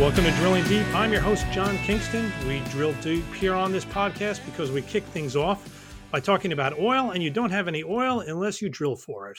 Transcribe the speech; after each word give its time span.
Welcome 0.00 0.24
to 0.24 0.30
Drilling 0.36 0.64
Deep. 0.64 0.86
I'm 0.94 1.12
your 1.12 1.20
host, 1.20 1.44
John 1.52 1.76
Kingston. 1.76 2.32
We 2.48 2.60
drill 2.70 2.94
deep 3.02 3.22
here 3.34 3.52
on 3.52 3.70
this 3.70 3.84
podcast 3.84 4.42
because 4.46 4.70
we 4.70 4.80
kick 4.80 5.04
things 5.04 5.36
off 5.36 5.94
by 6.10 6.20
talking 6.20 6.52
about 6.52 6.78
oil, 6.78 7.10
and 7.10 7.22
you 7.22 7.28
don't 7.28 7.50
have 7.50 7.68
any 7.68 7.84
oil 7.84 8.20
unless 8.20 8.62
you 8.62 8.70
drill 8.70 8.96
for 8.96 9.30
it. 9.30 9.38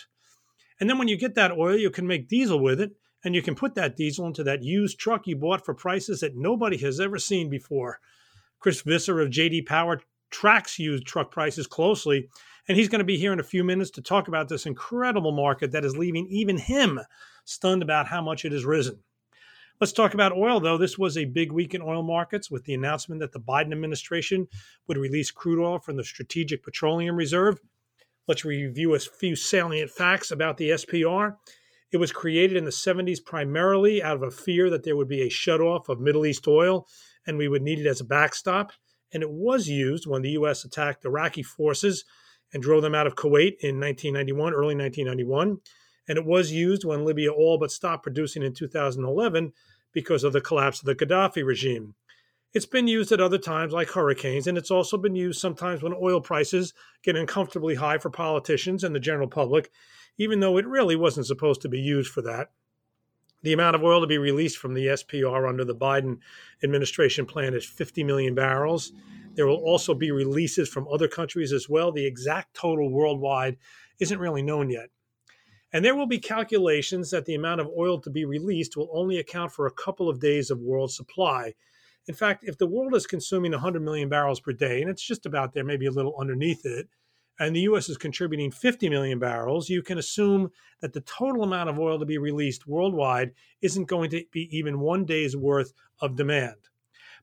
And 0.80 0.88
then 0.88 1.00
when 1.00 1.08
you 1.08 1.18
get 1.18 1.34
that 1.34 1.52
oil, 1.52 1.76
you 1.76 1.90
can 1.90 2.06
make 2.06 2.28
diesel 2.28 2.60
with 2.60 2.80
it, 2.80 2.92
and 3.24 3.34
you 3.34 3.42
can 3.42 3.56
put 3.56 3.74
that 3.74 3.96
diesel 3.96 4.28
into 4.28 4.44
that 4.44 4.62
used 4.62 5.00
truck 5.00 5.26
you 5.26 5.36
bought 5.36 5.66
for 5.66 5.74
prices 5.74 6.20
that 6.20 6.36
nobody 6.36 6.78
has 6.78 7.00
ever 7.00 7.18
seen 7.18 7.50
before. 7.50 8.00
Chris 8.60 8.82
Visser 8.82 9.20
of 9.20 9.32
JD 9.32 9.66
Power 9.66 10.00
tracks 10.30 10.78
used 10.78 11.08
truck 11.08 11.32
prices 11.32 11.66
closely, 11.66 12.30
and 12.68 12.78
he's 12.78 12.88
going 12.88 13.00
to 13.00 13.04
be 13.04 13.18
here 13.18 13.34
in 13.34 13.40
a 13.40 13.44
few 13.44 13.64
minutes 13.64 13.90
to 13.90 14.02
talk 14.04 14.28
about 14.28 14.48
this 14.48 14.68
incredible 14.68 15.32
market 15.32 15.72
that 15.72 15.86
is 15.86 15.98
leaving 15.98 16.28
even 16.28 16.60
him 16.60 17.00
stunned 17.46 17.82
about 17.82 18.06
how 18.06 18.22
much 18.22 18.46
it 18.46 18.52
has 18.52 18.64
risen. 18.64 19.00
Let's 19.82 19.94
talk 19.94 20.14
about 20.14 20.38
oil, 20.38 20.60
though. 20.60 20.78
This 20.78 21.00
was 21.00 21.18
a 21.18 21.26
big 21.26 21.52
week 21.52 21.74
in 21.74 21.82
oil 21.82 22.04
markets 22.04 22.52
with 22.52 22.66
the 22.66 22.76
announcement 22.76 23.20
that 23.20 23.32
the 23.32 23.40
Biden 23.40 23.72
administration 23.72 24.48
would 24.88 24.96
release 24.96 25.32
crude 25.32 25.60
oil 25.60 25.80
from 25.80 25.96
the 25.98 26.04
Strategic 26.04 26.62
Petroleum 26.62 27.16
Reserve. 27.16 27.60
Let's 28.28 28.46
review 28.46 28.94
a 28.94 29.00
few 29.00 29.36
salient 29.36 29.90
facts 29.90 30.30
about 30.30 30.58
the 30.58 30.70
SPR. 30.70 31.36
It 31.92 31.98
was 31.98 32.12
created 32.12 32.58
in 32.58 32.66
the 32.66 32.70
70s 32.70 33.26
primarily 33.26 34.04
out 34.04 34.18
of 34.18 34.22
a 34.22 34.30
fear 34.30 34.70
that 34.70 34.84
there 34.84 34.96
would 34.96 35.08
be 35.08 35.24
a 35.24 35.32
shutoff 35.32 35.90
of 35.90 36.00
Middle 36.00 36.28
East 36.28 36.48
oil 36.48 36.86
and 37.26 37.40
we 37.40 37.48
would 37.48 37.64
need 37.64 37.80
it 37.80 37.88
as 37.88 38.02
a 38.02 38.06
backstop. 38.06 38.74
And 39.12 39.24
it 39.24 39.32
was 39.32 39.68
used 39.68 40.06
when 40.06 40.22
the 40.22 40.34
U.S. 40.34 40.64
attacked 40.64 41.06
Iraqi 41.06 41.42
forces 41.42 42.06
and 42.54 42.62
drove 42.62 42.84
them 42.84 42.94
out 42.94 43.08
of 43.08 43.16
Kuwait 43.16 43.56
in 43.62 43.80
1991, 43.80 44.54
early 44.54 44.76
1991. 44.76 45.58
And 46.08 46.18
it 46.18 46.26
was 46.26 46.52
used 46.52 46.86
when 46.86 47.04
Libya 47.04 47.32
all 47.32 47.58
but 47.58 47.72
stopped 47.72 48.04
producing 48.04 48.44
in 48.44 48.54
2011 48.54 49.54
because 49.94 50.24
of 50.24 50.34
the 50.34 50.42
collapse 50.42 50.80
of 50.80 50.86
the 50.86 50.96
Gaddafi 50.96 51.46
regime. 51.46 51.96
It's 52.54 52.66
been 52.66 52.88
used 52.88 53.12
at 53.14 53.22
other 53.22 53.38
times 53.38 53.72
like 53.72 53.90
hurricanes, 53.90 54.46
and 54.46 54.58
it's 54.58 54.72
also 54.72 54.98
been 54.98 55.16
used 55.16 55.40
sometimes 55.40 55.82
when 55.82 55.94
oil 55.94 56.20
prices 56.20 56.74
get 57.02 57.16
uncomfortably 57.16 57.76
high 57.76 57.98
for 57.98 58.10
politicians 58.10 58.84
and 58.84 58.94
the 58.94 59.00
general 59.00 59.30
public, 59.30 59.72
even 60.18 60.42
though 60.42 60.58
it 60.58 60.68
really 60.68 60.98
wasn't 60.98 61.28
supposed 61.28 61.62
to 61.62 61.70
be 61.70 61.80
used 61.80 62.12
for 62.12 62.22
that. 62.24 62.52
The 63.44 63.54
amount 63.54 63.76
of 63.76 63.84
oil 63.84 64.02
to 64.02 64.08
be 64.08 64.18
released 64.18 64.58
from 64.58 64.74
the 64.74 64.88
SPR 64.88 65.48
under 65.48 65.64
the 65.64 65.74
Biden 65.74 66.20
administration 66.64 67.26
plan 67.26 67.54
is 67.54 67.66
50 67.66 68.04
million 68.04 68.36
barrels. 68.36 68.92
There 69.34 69.48
will 69.48 69.64
also 69.64 69.94
be 69.94 70.12
releases 70.12 70.70
from 70.70 70.88
other 70.90 71.08
countries 71.08 71.54
as 71.54 71.70
well. 71.70 71.92
The 71.92 72.06
exact 72.06 72.54
total 72.54 72.92
worldwide 72.92 73.58
isn't 74.00 74.20
really 74.20 74.44
known 74.44 74.70
yet. 74.70 74.90
And 75.74 75.86
there 75.86 75.96
will 75.96 76.08
be 76.08 76.20
calculations 76.20 77.12
that 77.12 77.26
the 77.26 77.36
amount 77.36 77.62
of 77.62 77.70
oil 77.78 78.00
to 78.02 78.10
be 78.10 78.26
released 78.26 78.76
will 78.76 78.90
only 78.94 79.18
account 79.18 79.52
for 79.52 79.68
a 79.68 79.72
couple 79.72 80.10
of 80.10 80.20
days 80.20 80.52
of 80.52 80.60
world 80.60 80.92
supply. 80.92 81.54
In 82.08 82.14
fact, 82.16 82.44
if 82.44 82.58
the 82.58 82.68
world 82.68 82.96
is 82.96 83.08
consuming 83.08 83.52
100 83.52 83.82
million 83.82 84.10
barrels 84.10 84.40
per 84.40 84.52
day, 84.52 84.82
and 84.82 84.90
it's 84.90 85.06
just 85.06 85.26
about 85.26 85.54
there, 85.54 85.64
maybe 85.64 85.86
a 85.86 85.92
little 85.92 86.16
underneath 86.20 86.66
it, 86.66 86.90
and 87.40 87.56
the 87.56 87.62
U.S. 87.62 87.90
is 87.90 87.98
contributing 87.98 88.52
50 88.52 88.90
million 88.90 89.18
barrels, 89.18 89.70
you 89.70 89.82
can 89.82 89.98
assume 89.98 90.52
that 90.82 90.94
the 90.94 91.02
total 91.02 91.44
amount 91.44 91.70
of 91.70 91.80
oil 91.80 91.98
to 92.00 92.06
be 92.06 92.18
released 92.18 92.68
worldwide 92.68 93.32
isn't 93.62 93.88
going 93.88 94.10
to 94.12 94.24
be 94.32 94.48
even 94.56 94.80
one 94.80 95.06
day's 95.06 95.36
worth 95.36 95.74
of 96.02 96.16
demand. 96.16 96.58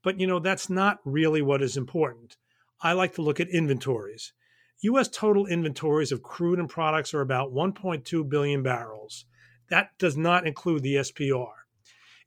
But 0.02 0.18
you 0.18 0.27
know, 0.27 0.38
that's 0.38 0.70
not 0.70 0.98
really 1.05 1.42
what 1.42 1.62
is 1.62 1.77
important. 1.77 2.36
I 2.80 2.92
like 2.92 3.14
to 3.14 3.22
look 3.22 3.40
at 3.40 3.48
inventories. 3.48 4.33
U.S. 4.82 5.08
total 5.08 5.46
inventories 5.46 6.12
of 6.12 6.22
crude 6.22 6.60
and 6.60 6.68
products 6.68 7.12
are 7.12 7.20
about 7.20 7.52
1.2 7.52 8.28
billion 8.28 8.62
barrels. 8.62 9.24
That 9.70 9.90
does 9.98 10.16
not 10.16 10.46
include 10.46 10.82
the 10.82 10.96
SPR. 10.96 11.50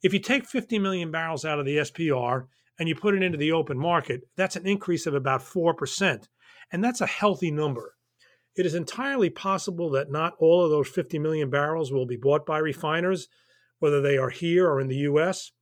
If 0.02 0.12
you 0.12 0.18
take 0.18 0.44
50 0.44 0.78
million 0.78 1.10
barrels 1.10 1.44
out 1.44 1.58
of 1.58 1.64
the 1.64 1.78
SPR 1.78 2.46
and 2.78 2.88
you 2.88 2.94
put 2.94 3.14
it 3.14 3.22
into 3.22 3.38
the 3.38 3.52
open 3.52 3.78
market, 3.78 4.22
that's 4.36 4.56
an 4.56 4.66
increase 4.66 5.06
of 5.06 5.14
about 5.14 5.40
4%. 5.40 6.28
And 6.70 6.84
that's 6.84 7.00
a 7.00 7.06
healthy 7.06 7.50
number. 7.50 7.94
It 8.54 8.66
is 8.66 8.74
entirely 8.74 9.30
possible 9.30 9.90
that 9.90 10.10
not 10.10 10.34
all 10.38 10.64
of 10.64 10.70
those 10.70 10.88
50 10.88 11.18
million 11.18 11.48
barrels 11.48 11.90
will 11.90 12.06
be 12.06 12.16
bought 12.16 12.44
by 12.44 12.58
refiners, 12.58 13.28
whether 13.78 14.02
they 14.02 14.18
are 14.18 14.30
here 14.30 14.68
or 14.68 14.78
in 14.78 14.88
the 14.88 14.96
US. 14.96 15.52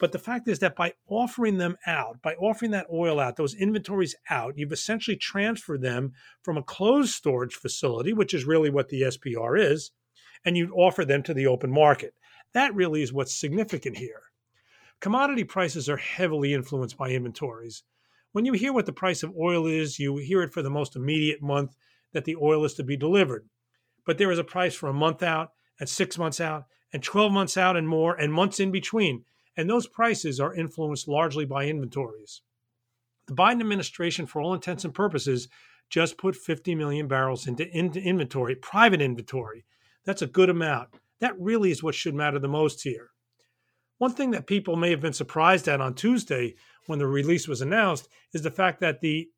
But 0.00 0.12
the 0.12 0.18
fact 0.18 0.48
is 0.48 0.60
that 0.60 0.74
by 0.74 0.94
offering 1.08 1.58
them 1.58 1.76
out, 1.86 2.22
by 2.22 2.34
offering 2.36 2.70
that 2.70 2.86
oil 2.90 3.20
out, 3.20 3.36
those 3.36 3.54
inventories 3.54 4.16
out, 4.30 4.56
you've 4.56 4.72
essentially 4.72 5.16
transferred 5.16 5.82
them 5.82 6.14
from 6.42 6.56
a 6.56 6.62
closed 6.62 7.12
storage 7.12 7.54
facility, 7.54 8.14
which 8.14 8.32
is 8.32 8.46
really 8.46 8.70
what 8.70 8.88
the 8.88 9.02
SPR 9.02 9.60
is, 9.60 9.90
and 10.42 10.56
you 10.56 10.72
offer 10.74 11.04
them 11.04 11.22
to 11.24 11.34
the 11.34 11.46
open 11.46 11.70
market. 11.70 12.14
That 12.54 12.74
really 12.74 13.02
is 13.02 13.12
what's 13.12 13.38
significant 13.38 13.98
here. 13.98 14.22
Commodity 15.00 15.44
prices 15.44 15.86
are 15.86 15.98
heavily 15.98 16.54
influenced 16.54 16.96
by 16.96 17.10
inventories. 17.10 17.82
When 18.32 18.46
you 18.46 18.54
hear 18.54 18.72
what 18.72 18.86
the 18.86 18.94
price 18.94 19.22
of 19.22 19.36
oil 19.36 19.66
is, 19.66 19.98
you 19.98 20.16
hear 20.16 20.42
it 20.42 20.54
for 20.54 20.62
the 20.62 20.70
most 20.70 20.96
immediate 20.96 21.42
month 21.42 21.76
that 22.12 22.24
the 22.24 22.36
oil 22.36 22.64
is 22.64 22.72
to 22.74 22.82
be 22.82 22.96
delivered. 22.96 23.46
But 24.06 24.16
there 24.16 24.30
is 24.30 24.38
a 24.38 24.44
price 24.44 24.74
for 24.74 24.88
a 24.88 24.94
month 24.94 25.22
out, 25.22 25.50
and 25.78 25.88
six 25.88 26.16
months 26.16 26.40
out, 26.40 26.64
and 26.90 27.02
12 27.02 27.30
months 27.32 27.58
out, 27.58 27.76
and 27.76 27.86
more, 27.86 28.14
and 28.14 28.32
months 28.32 28.60
in 28.60 28.70
between 28.70 29.24
and 29.56 29.68
those 29.68 29.86
prices 29.86 30.40
are 30.40 30.54
influenced 30.54 31.08
largely 31.08 31.44
by 31.44 31.66
inventories. 31.66 32.42
The 33.26 33.34
Biden 33.34 33.60
administration, 33.60 34.26
for 34.26 34.40
all 34.40 34.54
intents 34.54 34.84
and 34.84 34.94
purposes, 34.94 35.48
just 35.88 36.18
put 36.18 36.36
50 36.36 36.74
million 36.74 37.08
barrels 37.08 37.46
into, 37.46 37.68
inventory, 37.68 38.54
private 38.54 39.02
inventory. 39.02 39.64
That's 40.04 40.22
a 40.22 40.26
good 40.26 40.50
amount. 40.50 40.90
That 41.20 41.38
really 41.38 41.70
is 41.70 41.82
what 41.82 41.94
should 41.94 42.14
matter 42.14 42.38
the 42.38 42.48
most 42.48 42.82
here. 42.82 43.10
One 43.98 44.12
thing 44.12 44.30
that 44.30 44.46
people 44.46 44.76
may 44.76 44.90
have 44.90 45.00
been 45.00 45.12
surprised 45.12 45.68
at 45.68 45.80
on 45.80 45.94
Tuesday 45.94 46.54
when 46.86 46.98
the 46.98 47.06
release 47.06 47.46
was 47.46 47.60
announced 47.60 48.08
is 48.32 48.42
the 48.42 48.50
fact 48.50 48.80
that 48.80 49.00
the 49.00 49.28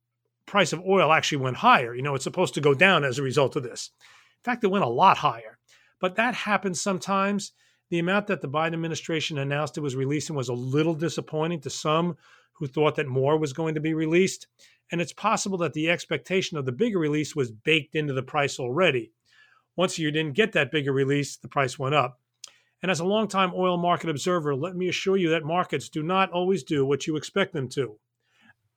price 0.47 0.73
of 0.73 0.81
oil 0.87 1.13
actually 1.13 1.39
went 1.39 1.57
higher. 1.57 1.95
You 1.95 2.03
know, 2.03 2.15
it's 2.15 2.25
supposed 2.25 2.55
to 2.55 2.61
go 2.61 2.75
down 2.75 3.03
as 3.05 3.19
a 3.19 3.23
result 3.23 3.57
of 3.57 3.63
this. 3.63 3.91
In 4.01 4.45
fact, 4.45 4.63
it 4.63 4.71
went 4.71 4.85
a 4.85 4.89
lot 4.89 5.19
higher. 5.19 5.59
But 6.01 6.17
that 6.17 6.35
happens 6.35 6.81
sometimes 6.81 7.53
the 7.93 7.99
amount 7.99 8.27
that 8.27 8.41
the 8.41 8.49
Biden 8.49 8.73
administration 8.73 9.37
announced 9.37 9.77
it 9.77 9.83
was 9.83 9.95
releasing 9.95 10.35
was 10.35 10.49
a 10.49 10.55
little 10.55 10.95
disappointing 10.95 11.61
to 11.61 11.69
some 11.69 12.17
who 12.55 12.67
thought 12.67 12.97
that 12.97 13.07
more 13.07 13.37
was 13.37 13.53
going 13.53 13.75
to 13.75 13.83
be 13.83 13.93
released. 13.93 14.47
And 14.91 14.99
it's 14.99 15.13
possible 15.13 15.59
that 15.59 15.75
the 15.75 15.91
expectation 15.91 16.57
of 16.57 16.65
the 16.65 16.73
bigger 16.73 16.99
release 16.99 17.37
was 17.37 17.51
baked 17.51 17.95
into 17.95 18.15
the 18.15 18.23
price 18.23 18.59
already. 18.59 19.13
Once 19.77 19.99
you 19.99 20.11
didn't 20.11 20.37
get 20.37 20.53
that 20.53 20.71
bigger 20.71 20.91
release, 20.91 21.37
the 21.37 21.49
price 21.49 21.79
went 21.79 21.95
up. 21.95 22.19
And 22.81 22.91
as 22.91 23.01
a 23.01 23.05
longtime 23.05 23.53
oil 23.55 23.77
market 23.77 24.09
observer, 24.09 24.55
let 24.55 24.75
me 24.75 24.89
assure 24.89 25.19
you 25.19 25.29
that 25.29 25.45
markets 25.45 25.91
do 25.91 26.03
not 26.03 26.33
always 26.33 26.63
do 26.63 26.87
what 26.87 27.07
you 27.07 27.17
expect 27.17 27.53
them 27.53 27.69
to. 27.73 27.99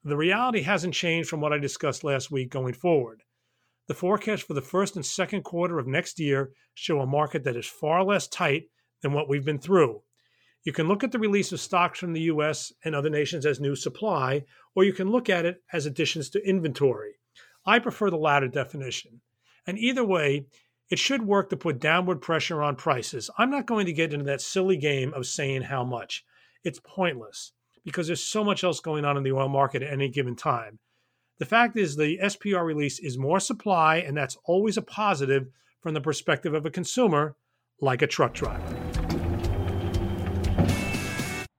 The 0.04 0.18
reality 0.18 0.64
hasn't 0.64 0.94
changed 0.94 1.30
from 1.30 1.40
what 1.40 1.54
I 1.54 1.58
discussed 1.58 2.04
last 2.04 2.32
week 2.32 2.50
going 2.50 2.74
forward. 2.74 3.24
The 3.88 3.94
forecast 3.94 4.44
for 4.44 4.56
the 4.56 4.62
first 4.62 4.98
and 4.98 5.06
second 5.06 5.44
quarter 5.44 5.80
of 5.80 5.88
next 5.88 6.20
year 6.20 6.52
show 6.74 7.00
a 7.00 7.08
market 7.08 7.46
that 7.46 7.56
is 7.56 7.66
far 7.66 8.04
less 8.04 8.28
tight 8.28 8.66
than 9.02 9.14
what 9.14 9.30
we've 9.30 9.46
been 9.46 9.60
through. 9.60 10.02
You 10.64 10.74
can 10.74 10.88
look 10.88 11.04
at 11.04 11.12
the 11.12 11.20
release 11.20 11.52
of 11.52 11.60
stocks 11.60 12.00
from 12.00 12.14
the 12.14 12.22
US 12.22 12.74
and 12.84 12.96
other 12.96 13.10
nations 13.10 13.46
as 13.46 13.60
new 13.60 13.76
supply, 13.76 14.46
or 14.76 14.84
you 14.84 14.94
can 14.94 15.12
look 15.12 15.30
at 15.30 15.46
it 15.46 15.64
as 15.72 15.86
additions 15.86 16.30
to 16.32 16.48
inventory. 16.48 17.14
I 17.66 17.80
prefer 17.80 18.10
the 18.10 18.18
latter 18.18 18.48
definition. 18.48 19.22
And 19.68 19.78
either 19.78 20.04
way, 20.04 20.48
it 20.90 21.00
should 21.00 21.24
work 21.24 21.50
to 21.50 21.58
put 21.58 21.80
downward 21.80 22.22
pressure 22.22 22.62
on 22.62 22.76
prices. 22.76 23.30
I'm 23.38 23.50
not 23.50 23.66
going 23.66 23.86
to 23.88 23.94
get 23.94 24.14
into 24.14 24.26
that 24.26 24.42
silly 24.42 24.78
game 24.78 25.14
of 25.14 25.26
saying 25.26 25.64
how 25.64 25.84
much. 25.84 26.24
It's 26.64 26.80
pointless 26.84 27.54
because 27.84 28.08
there's 28.08 28.24
so 28.24 28.44
much 28.44 28.64
else 28.64 28.80
going 28.80 29.06
on 29.06 29.18
in 29.18 29.24
the 29.24 29.32
oil 29.32 29.50
market 29.50 29.84
at 29.84 29.94
any 29.94 30.10
given 30.10 30.36
time. 30.36 30.80
The 31.38 31.46
fact 31.46 31.78
is, 31.78 31.96
the 31.96 32.18
SPR 32.24 32.66
release 32.66 33.00
is 33.00 33.18
more 33.18 33.40
supply, 33.40 33.98
and 33.98 34.16
that's 34.16 34.38
always 34.46 34.78
a 34.78 34.82
positive 34.82 35.48
from 35.82 35.94
the 35.94 36.02
perspective 36.02 36.54
of 36.54 36.66
a 36.66 36.72
consumer 36.72 37.36
like 37.82 38.02
a 38.02 38.08
truck 38.08 38.34
driver. 38.34 38.85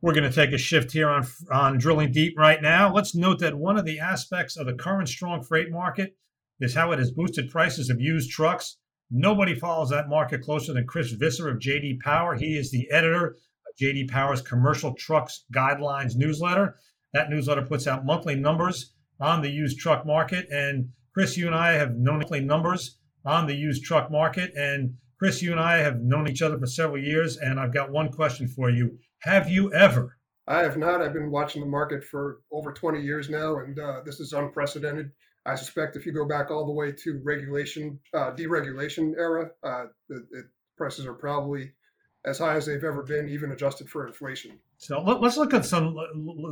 We're 0.06 0.14
going 0.14 0.30
to 0.30 0.30
take 0.30 0.52
a 0.52 0.58
shift 0.58 0.92
here 0.92 1.08
on, 1.08 1.26
on 1.50 1.78
drilling 1.78 2.12
deep 2.12 2.38
right 2.38 2.62
now. 2.62 2.94
Let's 2.94 3.16
note 3.16 3.40
that 3.40 3.58
one 3.58 3.76
of 3.76 3.84
the 3.84 3.98
aspects 3.98 4.56
of 4.56 4.66
the 4.66 4.74
current 4.74 5.08
strong 5.08 5.42
freight 5.42 5.72
market 5.72 6.16
is 6.60 6.76
how 6.76 6.92
it 6.92 7.00
has 7.00 7.10
boosted 7.10 7.50
prices 7.50 7.90
of 7.90 8.00
used 8.00 8.30
trucks. 8.30 8.76
Nobody 9.10 9.52
follows 9.52 9.90
that 9.90 10.08
market 10.08 10.42
closer 10.42 10.72
than 10.72 10.86
Chris 10.86 11.10
Visser 11.10 11.48
of 11.48 11.58
JD 11.58 11.98
Power. 12.02 12.36
He 12.36 12.56
is 12.56 12.70
the 12.70 12.88
editor 12.88 13.30
of 13.30 13.76
JD 13.82 14.08
Power's 14.08 14.40
Commercial 14.42 14.94
Trucks 14.94 15.44
Guidelines 15.52 16.14
newsletter. 16.14 16.76
That 17.12 17.28
newsletter 17.28 17.62
puts 17.62 17.88
out 17.88 18.06
monthly 18.06 18.36
numbers 18.36 18.92
on 19.20 19.42
the 19.42 19.50
used 19.50 19.80
truck 19.80 20.06
market. 20.06 20.46
And 20.52 20.90
Chris, 21.14 21.36
you 21.36 21.48
and 21.48 21.56
I 21.56 21.72
have 21.72 21.96
known 21.96 22.18
monthly 22.18 22.42
numbers 22.42 22.96
on 23.24 23.48
the 23.48 23.56
used 23.56 23.82
truck 23.82 24.08
market. 24.08 24.52
And 24.54 24.98
Chris, 25.18 25.40
you 25.40 25.50
and 25.50 25.60
I 25.60 25.78
have 25.78 26.00
known 26.00 26.28
each 26.28 26.42
other 26.42 26.58
for 26.58 26.66
several 26.66 27.02
years, 27.02 27.38
and 27.38 27.58
I've 27.58 27.72
got 27.72 27.90
one 27.90 28.10
question 28.10 28.48
for 28.48 28.68
you. 28.68 28.98
Have 29.20 29.48
you 29.48 29.72
ever? 29.72 30.18
I 30.46 30.62
have 30.62 30.76
not. 30.76 31.00
I've 31.00 31.14
been 31.14 31.30
watching 31.30 31.62
the 31.62 31.68
market 31.68 32.04
for 32.04 32.40
over 32.52 32.72
20 32.72 33.00
years 33.00 33.30
now, 33.30 33.58
and 33.58 33.78
uh, 33.78 34.00
this 34.04 34.20
is 34.20 34.32
unprecedented. 34.34 35.10
I 35.46 35.54
suspect 35.54 35.96
if 35.96 36.04
you 36.04 36.12
go 36.12 36.26
back 36.26 36.50
all 36.50 36.66
the 36.66 36.72
way 36.72 36.92
to 36.92 37.20
regulation, 37.24 37.98
uh, 38.12 38.32
deregulation 38.32 39.14
era, 39.16 39.50
uh, 39.62 39.84
the, 40.08 40.26
the, 40.30 40.48
prices 40.76 41.06
are 41.06 41.14
probably 41.14 41.72
as 42.26 42.38
high 42.38 42.54
as 42.54 42.66
they've 42.66 42.84
ever 42.84 43.02
been, 43.02 43.30
even 43.30 43.50
adjusted 43.52 43.88
for 43.88 44.06
inflation. 44.06 44.58
So 44.76 45.00
let, 45.00 45.22
us 45.22 45.38
look 45.38 45.54
at 45.54 45.64
some 45.64 45.94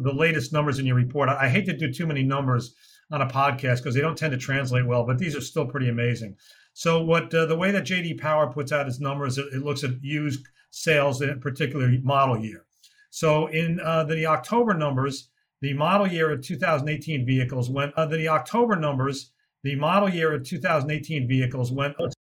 the 0.03 0.15
latest 0.15 0.51
numbers 0.51 0.79
in 0.79 0.87
your 0.87 0.97
report. 0.97 1.29
I 1.29 1.47
hate 1.51 1.67
to 1.67 1.77
do 1.77 1.93
too 1.93 2.07
many 2.07 2.23
numbers 2.23 2.75
on 3.11 3.21
a 3.21 3.27
podcast 3.27 3.79
because 3.79 3.95
they 3.95 4.01
don't 4.01 4.17
tend 4.17 4.33
to 4.33 4.39
translate 4.39 4.87
well, 4.87 5.05
but 5.05 5.19
these 5.19 5.37
are 5.37 5.43
still 5.43 5.67
pretty 5.67 5.91
amazing. 5.91 6.37
So 6.75 7.03
what 7.03 7.33
uh, 7.33 7.47
the 7.47 7.57
way 7.57 7.71
that 7.71 7.85
JD 7.85 8.21
Power 8.21 8.53
puts 8.53 8.73
out 8.73 8.89
its 8.89 9.01
numbers, 9.01 9.39
it, 9.39 9.47
it 9.53 9.63
looks 9.63 9.85
at 9.85 10.03
used 10.03 10.47
sales 10.71 11.23
in 11.23 11.31
a 11.31 11.37
particular 11.37 11.89
model 12.03 12.39
year. 12.39 12.67
So 13.11 13.47
in 13.47 13.81
uh, 13.81 14.05
the 14.05 14.27
October 14.27 14.75
numbers, 14.75 15.31
the 15.61 15.73
model 15.73 16.07
year 16.07 16.33
of 16.33 16.43
2018 16.43 17.25
vehicles 17.25 17.71
went. 17.71 17.95
Uh, 17.95 18.07
the 18.07 18.29
October 18.29 18.77
numbers, 18.77 19.31
the 19.63 19.77
model 19.77 20.11
year 20.11 20.35
of 20.35 20.45
2018 20.45 21.29
vehicles 21.29 21.71
went. 21.71 21.95
Let's 21.99 22.17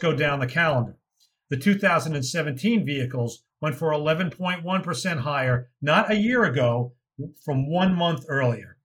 go 0.00 0.14
down 0.14 0.40
the 0.40 0.46
calendar. 0.48 0.96
The 1.48 1.56
2017 1.56 2.84
vehicles 2.84 3.44
went 3.60 3.76
for 3.76 3.92
11.1% 3.92 5.18
higher, 5.20 5.70
not 5.80 6.10
a 6.10 6.16
year 6.16 6.44
ago, 6.44 6.94
from 7.44 7.70
one 7.70 7.94
month 7.94 8.24
earlier. 8.28 8.78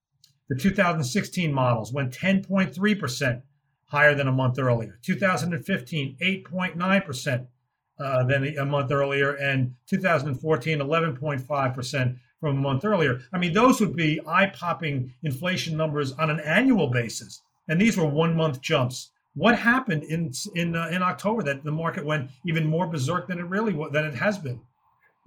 The 0.49 0.55
2016 0.55 1.51
models 1.51 1.91
went 1.91 2.13
10.3% 2.13 3.41
higher 3.87 4.13
than 4.15 4.27
a 4.27 4.31
month 4.31 4.59
earlier. 4.59 4.99
2015, 5.01 6.17
8.9% 6.21 7.47
uh, 7.99 8.23
than 8.25 8.57
a 8.57 8.65
month 8.65 8.91
earlier, 8.91 9.33
and 9.33 9.73
2014, 9.89 10.79
11.5% 10.79 12.17
from 12.39 12.57
a 12.57 12.61
month 12.61 12.85
earlier. 12.85 13.19
I 13.33 13.37
mean, 13.39 13.53
those 13.53 13.79
would 13.79 13.95
be 13.95 14.21
eye 14.27 14.47
popping 14.47 15.13
inflation 15.23 15.75
numbers 15.75 16.11
on 16.13 16.29
an 16.29 16.39
annual 16.39 16.87
basis. 16.87 17.41
And 17.67 17.81
these 17.81 17.97
were 17.97 18.05
one 18.05 18.35
month 18.35 18.61
jumps. 18.61 19.11
What 19.33 19.57
happened 19.57 20.03
in 20.03 20.31
in 20.55 20.75
uh, 20.75 20.89
in 20.91 21.03
October 21.03 21.43
that 21.43 21.63
the 21.63 21.71
market 21.71 22.05
went 22.05 22.31
even 22.45 22.65
more 22.65 22.87
berserk 22.87 23.27
than 23.27 23.39
it 23.39 23.45
really 23.45 23.73
was, 23.73 23.91
than 23.91 24.05
it 24.05 24.15
has 24.15 24.37
been? 24.37 24.61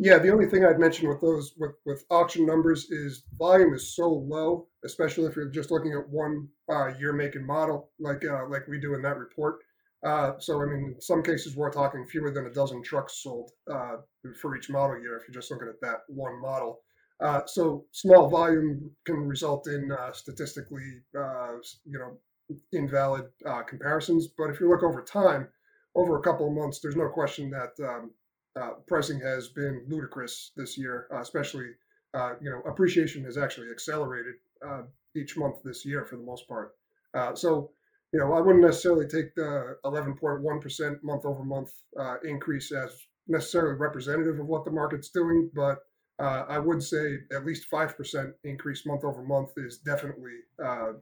Yeah, 0.03 0.17
the 0.17 0.33
only 0.33 0.47
thing 0.47 0.65
I'd 0.65 0.79
mention 0.81 1.11
with 1.11 1.21
those 1.21 1.53
with, 1.59 1.73
with 1.85 2.07
auction 2.09 2.47
numbers 2.47 2.91
is 2.91 3.25
volume 3.39 3.75
is 3.75 3.95
so 3.95 4.09
low, 4.09 4.67
especially 4.83 5.27
if 5.27 5.37
you're 5.37 5.51
just 5.51 5.71
looking 5.71 5.93
at 5.93 6.09
one 6.09 6.49
uh, 6.73 6.95
year 6.99 7.13
make 7.13 7.35
and 7.35 7.47
model, 7.47 7.91
like 8.01 8.25
uh, 8.25 8.49
like 8.49 8.67
we 8.67 8.81
do 8.81 8.95
in 8.95 9.03
that 9.03 9.19
report. 9.19 9.59
Uh, 10.03 10.33
so 10.39 10.63
I 10.63 10.65
mean, 10.65 10.95
in 10.97 11.01
some 11.03 11.23
cases 11.23 11.55
we're 11.55 11.71
talking 11.71 12.07
fewer 12.07 12.31
than 12.31 12.47
a 12.47 12.51
dozen 12.51 12.83
trucks 12.83 13.23
sold 13.23 13.51
uh, 13.71 13.97
for 14.41 14.57
each 14.57 14.71
model 14.71 14.99
year 14.99 15.19
if 15.19 15.29
you're 15.29 15.39
just 15.39 15.51
looking 15.51 15.69
at 15.69 15.83
that 15.83 15.99
one 16.09 16.41
model. 16.41 16.81
Uh, 17.23 17.43
so 17.45 17.85
small 17.93 18.31
volume 18.31 18.91
can 19.05 19.29
result 19.29 19.67
in 19.69 19.93
uh, 19.93 20.13
statistically, 20.13 21.03
you 21.13 21.99
know, 21.99 22.17
invalid 22.73 23.27
comparisons. 23.69 24.29
But 24.29 24.49
if 24.49 24.61
you 24.61 24.71
look 24.71 24.83
over 24.83 25.03
time, 25.03 25.49
over 25.95 26.17
a 26.17 26.23
couple 26.23 26.49
of 26.49 26.55
months, 26.55 26.81
there's 26.81 26.97
no 26.97 27.11
question 27.11 27.51
that 27.51 27.73
um, 27.87 28.13
uh, 28.57 28.71
pricing 28.87 29.21
has 29.21 29.49
been 29.49 29.85
ludicrous 29.89 30.53
this 30.57 30.77
year, 30.77 31.07
uh, 31.13 31.21
especially 31.21 31.69
uh, 32.15 32.35
you 32.41 32.51
know 32.51 32.61
appreciation 32.69 33.25
has 33.25 33.39
actually 33.39 33.71
accelerated 33.71 34.35
uh, 34.67 34.83
each 35.17 35.37
month 35.37 35.57
this 35.65 35.85
year 35.87 36.05
for 36.05 36.17
the 36.17 36.23
most 36.23 36.49
part. 36.49 36.75
Uh, 37.15 37.35
so 37.35 37.71
you 38.13 38.19
know 38.19 38.33
I 38.33 38.41
wouldn't 38.41 38.65
necessarily 38.65 39.07
take 39.07 39.35
the 39.35 39.77
11.1% 39.85 41.03
month 41.03 41.25
over 41.25 41.45
month 41.45 41.73
increase 42.25 42.73
as 42.73 42.99
necessarily 43.29 43.77
representative 43.77 44.41
of 44.41 44.47
what 44.47 44.65
the 44.65 44.71
market's 44.71 45.11
doing, 45.11 45.51
but 45.55 45.79
I 46.19 46.59
would 46.59 46.83
say 46.83 47.17
at 47.35 47.47
least 47.47 47.71
5% 47.71 48.33
increase 48.45 48.85
month 48.85 49.05
over 49.05 49.23
month 49.23 49.53
is 49.57 49.79
definitely 49.79 50.33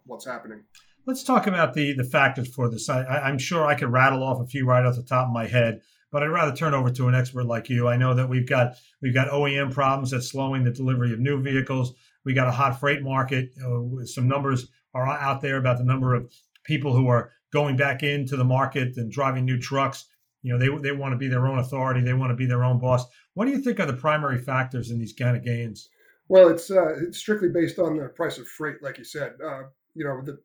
what's 0.04 0.26
happening. 0.26 0.62
Let's 1.06 1.24
talk 1.24 1.46
about 1.46 1.72
the 1.72 1.94
the 1.94 2.04
factors 2.04 2.54
for 2.54 2.68
this. 2.68 2.90
I, 2.90 3.02
I'm 3.02 3.38
sure 3.38 3.64
I 3.64 3.74
could 3.74 3.90
rattle 3.90 4.22
off 4.22 4.40
a 4.40 4.46
few 4.46 4.66
right 4.66 4.84
off 4.84 4.96
the 4.96 5.02
top 5.02 5.28
of 5.28 5.32
my 5.32 5.46
head 5.46 5.80
but 6.10 6.22
I'd 6.22 6.26
rather 6.26 6.54
turn 6.54 6.74
over 6.74 6.90
to 6.90 7.08
an 7.08 7.14
expert 7.14 7.44
like 7.44 7.68
you. 7.68 7.88
I 7.88 7.96
know 7.96 8.14
that 8.14 8.28
we've 8.28 8.48
got 8.48 8.76
we've 9.02 9.14
got 9.14 9.28
OEM 9.28 9.72
problems 9.72 10.10
that's 10.10 10.30
slowing 10.30 10.64
the 10.64 10.70
delivery 10.70 11.12
of 11.12 11.20
new 11.20 11.40
vehicles. 11.42 11.94
We 12.24 12.34
got 12.34 12.48
a 12.48 12.52
hot 12.52 12.80
freight 12.80 13.02
market. 13.02 13.50
Uh, 13.64 14.04
some 14.04 14.28
numbers 14.28 14.68
are 14.94 15.06
out 15.06 15.40
there 15.40 15.56
about 15.56 15.78
the 15.78 15.84
number 15.84 16.14
of 16.14 16.32
people 16.64 16.94
who 16.94 17.08
are 17.08 17.32
going 17.52 17.76
back 17.76 18.02
into 18.02 18.36
the 18.36 18.44
market 18.44 18.96
and 18.96 19.10
driving 19.10 19.44
new 19.44 19.58
trucks. 19.58 20.06
You 20.42 20.52
know, 20.52 20.58
they 20.58 20.82
they 20.82 20.96
want 20.96 21.12
to 21.12 21.18
be 21.18 21.28
their 21.28 21.46
own 21.46 21.58
authority. 21.58 22.00
They 22.00 22.14
want 22.14 22.30
to 22.30 22.36
be 22.36 22.46
their 22.46 22.64
own 22.64 22.78
boss. 22.78 23.04
What 23.34 23.46
do 23.46 23.50
you 23.50 23.58
think 23.58 23.80
are 23.80 23.86
the 23.86 23.92
primary 23.92 24.38
factors 24.38 24.90
in 24.90 24.98
these 24.98 25.12
kind 25.12 25.36
of 25.36 25.44
gains? 25.44 25.88
Well, 26.28 26.48
it's 26.48 26.70
uh, 26.70 26.96
it's 27.06 27.18
strictly 27.18 27.48
based 27.48 27.78
on 27.78 27.96
the 27.96 28.08
price 28.08 28.38
of 28.38 28.46
freight, 28.46 28.82
like 28.82 28.98
you 28.98 29.04
said. 29.04 29.32
Uh, 29.44 29.62
you 29.94 30.04
know, 30.04 30.22
the, 30.22 30.38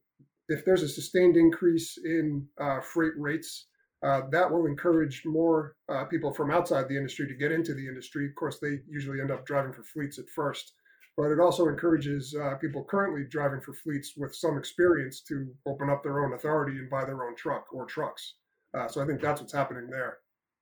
if 0.50 0.66
there's 0.66 0.84
a 0.84 0.90
sustained 0.90 1.38
increase 1.38 1.98
in 2.04 2.48
uh, 2.60 2.82
freight 2.82 3.14
rates, 3.18 3.68
uh, 4.04 4.22
that 4.32 4.52
will 4.52 4.66
encourage 4.66 5.24
more 5.26 5.76
uh, 5.88 6.04
people 6.06 6.34
from 6.34 6.52
outside 6.52 6.90
the 6.90 6.98
industry 6.98 7.26
to 7.26 7.34
get 7.36 7.54
into 7.54 7.74
the 7.74 7.88
industry. 7.88 8.28
Of 8.28 8.36
course, 8.36 8.60
they 8.60 8.80
usually 8.90 9.22
end 9.22 9.32
up 9.32 9.46
driving 9.46 9.72
for 9.72 9.84
fleets 9.84 10.20
at 10.20 10.30
first, 10.36 10.74
but 11.16 11.32
it 11.32 11.40
also 11.40 11.70
encourages 11.70 12.36
uh, 12.36 12.56
people 12.56 12.84
currently 12.84 13.24
driving 13.30 13.62
for 13.62 13.74
fleets 13.74 14.14
with 14.18 14.36
some 14.36 14.58
experience 14.58 15.22
to 15.30 15.48
open 15.66 15.90
up 15.90 16.04
their 16.04 16.24
own 16.24 16.34
authority 16.34 16.78
and 16.78 16.90
buy 16.90 17.06
their 17.06 17.24
own 17.24 17.36
truck 17.38 17.66
or 17.72 17.86
trucks. 17.86 18.36
Uh, 18.78 18.88
so 18.90 19.02
I 19.02 19.06
think 19.06 19.22
that's 19.22 19.40
what's 19.40 19.54
happening 19.54 19.90
there. 19.90 20.18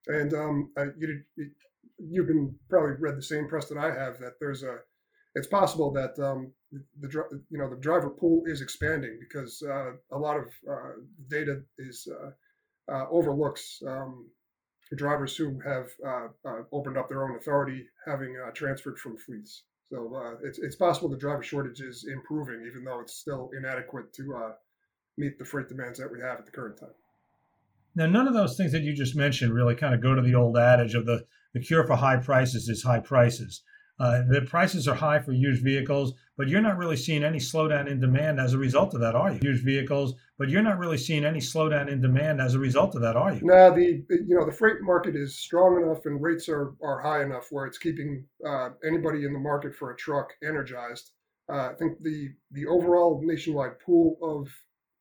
And 0.08 0.34
um, 0.34 0.72
uh, 0.78 0.88
you, 0.98 1.24
you've 1.98 2.28
been 2.28 2.54
probably 2.70 2.96
read 3.00 3.18
the 3.18 3.24
same 3.24 3.48
press 3.48 3.68
that 3.70 3.78
I 3.78 3.88
have 3.88 4.20
that 4.20 4.34
there's 4.40 4.64
a 4.64 4.78
it's 5.34 5.48
possible 5.48 5.94
that 5.94 6.20
um, 6.20 6.52
the 7.00 7.10
you 7.50 7.58
know 7.58 7.70
the 7.70 7.78
driver 7.78 8.10
pool 8.10 8.44
is 8.46 8.62
expanding 8.62 9.18
because 9.22 9.64
uh, 9.64 9.92
a 10.12 10.18
lot 10.18 10.36
of 10.38 10.48
data 11.30 11.62
is 11.78 12.06
uh, 12.92 12.94
uh, 12.94 13.06
overlooks 13.10 13.82
um, 13.88 14.28
drivers 14.96 15.36
who 15.36 15.60
have 15.62 15.90
uh, 16.06 16.28
uh, 16.46 16.64
opened 16.72 16.98
up 16.98 17.08
their 17.10 17.24
own 17.24 17.36
authority, 17.36 17.86
having 18.06 18.36
transferred 18.54 19.00
from 19.00 19.18
fleets. 19.18 19.64
So 19.90 20.38
it's 20.44 20.60
it's 20.60 20.76
possible 20.76 21.10
the 21.10 21.18
driver 21.18 21.44
shortage 21.44 21.82
is 21.82 22.06
improving, 22.06 22.66
even 22.66 22.86
though 22.86 23.02
it's 23.02 23.16
still 23.16 23.50
inadequate 23.58 24.14
to 24.14 24.54
meet 25.18 25.38
the 25.38 25.46
freight 25.46 25.68
demands 25.68 26.00
that 26.00 26.10
we 26.12 26.20
have 26.22 26.40
at 26.40 26.46
the 26.46 26.52
current 26.52 26.80
time. 26.80 26.96
Now, 27.94 28.06
none 28.06 28.26
of 28.26 28.34
those 28.34 28.56
things 28.56 28.72
that 28.72 28.84
you 28.84 28.94
just 28.94 29.18
mentioned 29.18 29.54
really 29.54 29.76
kind 29.76 29.94
of 29.94 30.02
go 30.02 30.16
to 30.16 30.22
the 30.22 30.36
old 30.36 30.58
adage 30.58 30.96
of 30.96 31.06
the 31.06 31.26
the 31.54 31.60
cure 31.60 31.86
for 31.86 31.98
high 31.98 32.18
prices 32.18 32.70
is 32.70 32.84
high 32.84 33.02
prices. 33.02 33.64
Uh, 34.01 34.24
the 34.27 34.42
prices 34.42 34.88
are 34.88 34.95
high 34.95 35.19
for 35.19 35.31
used 35.31 35.63
vehicles, 35.63 36.15
but 36.36 36.48
you're 36.48 36.59
not 36.59 36.75
really 36.75 36.95
seeing 36.95 37.24
any 37.24 37.38
slowdown 37.38 37.88
in 37.88 38.00
demand 38.00 38.39
as 38.39 38.53
a 38.53 38.57
result 38.57 38.95
of 38.95 39.00
that, 39.00 39.13
are 39.13 39.31
you? 39.31 39.39
Used 39.44 39.63
vehicles, 39.63 40.15
but 40.39 40.50
you're 40.50 40.63
not 40.63 40.80
really 40.80 40.98
seeing 40.98 41.24
any 41.24 41.38
slowdown 41.38 41.88
in 41.88 42.01
demand 42.01 42.42
as 42.42 42.56
a 42.56 42.59
result 42.59 42.95
of 42.95 43.01
that, 43.03 43.15
are 43.15 43.31
you? 43.31 43.41
No, 43.43 43.72
the 43.72 44.03
you 44.10 44.36
know 44.36 44.43
the 44.43 44.51
freight 44.51 44.81
market 44.81 45.15
is 45.15 45.38
strong 45.38 45.84
enough 45.84 46.03
and 46.05 46.20
rates 46.20 46.50
are 46.50 46.74
are 46.81 47.00
high 47.00 47.22
enough 47.22 47.46
where 47.51 47.67
it's 47.67 47.77
keeping 47.77 48.25
uh, 48.43 48.70
anybody 48.84 49.24
in 49.24 49.34
the 49.34 49.39
market 49.39 49.75
for 49.75 49.91
a 49.91 49.98
truck 49.98 50.34
energized. 50.43 51.12
Uh, 51.48 51.70
I 51.70 51.74
think 51.77 52.01
the 52.01 52.29
the 52.53 52.65
overall 52.65 53.22
nationwide 53.24 53.79
pool 53.86 54.17
of 54.24 54.48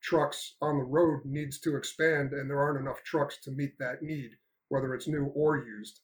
trucks 0.03 0.57
on 0.61 0.77
the 0.77 0.85
road 0.85 1.21
needs 1.25 1.59
to 1.61 1.75
expand, 1.75 2.33
and 2.35 2.51
there 2.51 2.61
aren't 2.61 2.81
enough 2.81 3.03
trucks 3.03 3.39
to 3.45 3.51
meet 3.51 3.79
that 3.79 4.03
need, 4.03 4.33
whether 4.69 4.95
it's 4.95 5.09
new 5.09 5.33
or 5.35 5.57
used. 5.57 6.01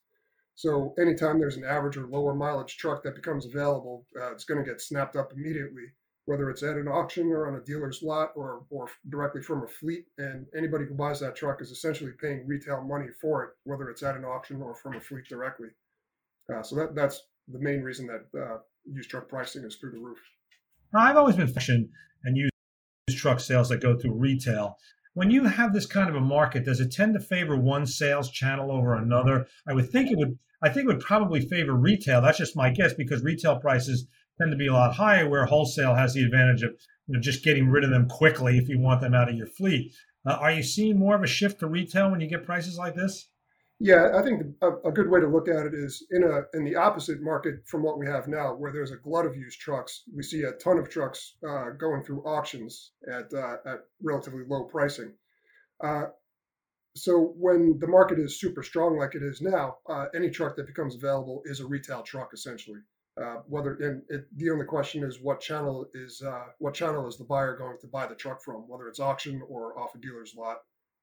So 0.57 0.95
anytime 0.99 1.39
there's 1.39 1.55
an 1.55 1.63
average 1.63 1.97
or 1.97 2.07
lower 2.07 2.33
mileage 2.33 2.77
truck 2.77 3.03
that 3.03 3.13
becomes 3.13 3.45
available, 3.45 4.07
uh, 4.19 4.31
it's 4.31 4.43
going 4.43 4.59
to 4.59 4.67
get 4.67 4.81
snapped 4.81 5.15
up 5.15 5.31
immediately, 5.31 5.83
whether 6.25 6.49
it's 6.49 6.63
at 6.63 6.77
an 6.77 6.87
auction 6.87 7.27
or 7.27 7.47
on 7.47 7.61
a 7.61 7.63
dealer's 7.63 8.01
lot 8.01 8.31
or, 8.35 8.63
or 8.71 8.89
directly 9.09 9.43
from 9.43 9.63
a 9.63 9.67
fleet. 9.67 10.05
And 10.17 10.47
anybody 10.57 10.85
who 10.85 10.95
buys 10.95 11.19
that 11.19 11.35
truck 11.35 11.61
is 11.61 11.69
essentially 11.69 12.11
paying 12.19 12.47
retail 12.47 12.81
money 12.81 13.05
for 13.21 13.43
it, 13.43 13.51
whether 13.65 13.87
it's 13.91 14.01
at 14.01 14.15
an 14.15 14.25
auction 14.25 14.59
or 14.59 14.73
from 14.73 14.95
a 14.95 14.99
fleet 14.99 15.25
directly. 15.29 15.67
Uh, 16.51 16.63
so 16.63 16.75
that, 16.75 16.95
that's 16.95 17.21
the 17.49 17.59
main 17.59 17.83
reason 17.83 18.07
that 18.07 18.41
uh, 18.41 18.57
used 18.85 19.11
truck 19.11 19.29
pricing 19.29 19.63
is 19.63 19.75
through 19.75 19.91
the 19.91 19.99
roof. 19.99 20.17
I've 20.91 21.17
always 21.17 21.35
been 21.35 21.53
fashion 21.53 21.87
and 22.23 22.35
used 22.35 22.51
truck 23.11 23.39
sales 23.39 23.69
that 23.69 23.79
go 23.79 23.95
through 23.95 24.13
retail 24.13 24.79
when 25.17 25.31
you 25.31 25.45
have 25.45 25.73
this 25.73 25.87
kind 25.87 26.09
of 26.09 26.15
a 26.15 26.21
market, 26.21 26.63
does 26.63 26.79
it 26.79 26.91
tend 26.91 27.15
to 27.15 27.19
favor 27.19 27.57
one 27.57 27.87
sales 27.87 28.29
channel 28.29 28.71
over 28.71 28.93
another? 28.93 29.47
I 29.67 29.73
would 29.73 29.89
think 29.89 30.11
it 30.11 30.17
would. 30.19 30.37
I 30.61 30.69
think 30.69 30.83
it 30.83 30.93
would 30.93 31.03
probably 31.03 31.41
favor 31.41 31.73
retail. 31.73 32.21
That's 32.21 32.37
just 32.37 32.55
my 32.55 32.69
guess 32.69 32.93
because 32.93 33.23
retail 33.23 33.59
prices 33.59 34.05
tend 34.37 34.51
to 34.51 34.57
be 34.57 34.67
a 34.67 34.73
lot 34.73 34.93
higher, 34.93 35.27
where 35.27 35.43
wholesale 35.47 35.95
has 35.95 36.13
the 36.13 36.21
advantage 36.23 36.61
of 36.61 36.73
you 37.07 37.15
know, 37.15 37.19
just 37.19 37.43
getting 37.43 37.67
rid 37.67 37.83
of 37.83 37.89
them 37.89 38.07
quickly 38.07 38.59
if 38.59 38.69
you 38.69 38.77
want 38.77 39.01
them 39.01 39.15
out 39.15 39.27
of 39.27 39.35
your 39.35 39.47
fleet. 39.47 39.91
Uh, 40.23 40.33
are 40.33 40.51
you 40.51 40.61
seeing 40.61 40.99
more 40.99 41.15
of 41.15 41.23
a 41.23 41.27
shift 41.27 41.61
to 41.61 41.67
retail 41.67 42.11
when 42.11 42.21
you 42.21 42.29
get 42.29 42.45
prices 42.45 42.77
like 42.77 42.93
this? 42.93 43.27
Yeah, 43.79 44.11
I 44.15 44.23
think 44.23 44.41
a, 44.61 44.71
a, 44.85 44.91
good 44.91 45.07
way 45.07 45.19
to 45.19 45.27
look 45.27 45.47
at 45.47 45.67
it 45.67 45.75
is 45.75 46.03
in 46.09 46.23
a 46.23 46.57
in 46.57 46.63
the 46.63 46.75
opposite 46.75 47.21
market 47.21 47.61
from 47.67 47.83
what 47.83 47.99
we 47.99 48.07
have 48.07 48.27
now, 48.27 48.55
where 48.55 48.71
there's 48.71 48.91
a 48.91 48.97
glut 48.97 49.27
of 49.27 49.35
used 49.35 49.59
trucks. 49.59 50.01
We 50.15 50.23
see 50.23 50.43
a 50.43 50.53
ton 50.53 50.79
of 50.79 50.89
trucks 50.89 51.35
uh, 51.47 51.71
going 51.77 52.03
through 52.03 52.23
auctions 52.23 52.93
at 53.07 53.31
uh, 53.31 53.57
at 53.67 53.81
relatively 54.01 54.43
low 54.47 54.63
pricing. 54.63 55.13
Uh, 55.83 56.05
so 56.95 57.35
when 57.37 57.77
the 57.77 57.85
market 57.85 58.17
is 58.17 58.39
super 58.39 58.63
strong 58.63 58.97
like 58.97 59.13
it 59.13 59.21
is 59.21 59.41
now, 59.41 59.77
uh, 59.87 60.07
any 60.15 60.31
truck 60.31 60.55
that 60.55 60.65
becomes 60.65 60.95
available 60.95 61.43
is 61.45 61.59
a 61.59 61.67
retail 61.67 62.01
truck 62.01 62.31
essentially. 62.33 62.79
Uh, 63.21 63.41
whether 63.47 63.75
and 63.75 64.01
it, 64.09 64.25
the 64.37 64.49
only 64.49 64.65
question 64.65 65.03
is 65.03 65.21
what 65.21 65.39
channel 65.39 65.85
is 65.93 66.23
what 66.57 66.73
channel 66.73 67.07
is 67.07 67.17
the 67.17 67.23
buyer 67.23 67.55
going 67.55 67.77
to 67.81 67.87
buy 67.87 68.07
the 68.07 68.15
truck 68.15 68.41
from, 68.43 68.67
whether 68.67 68.87
it's 68.87 68.99
auction 68.99 69.39
or 69.47 69.77
off 69.77 69.93
a 69.93 69.99
dealer's 69.99 70.33
lot 70.35 70.57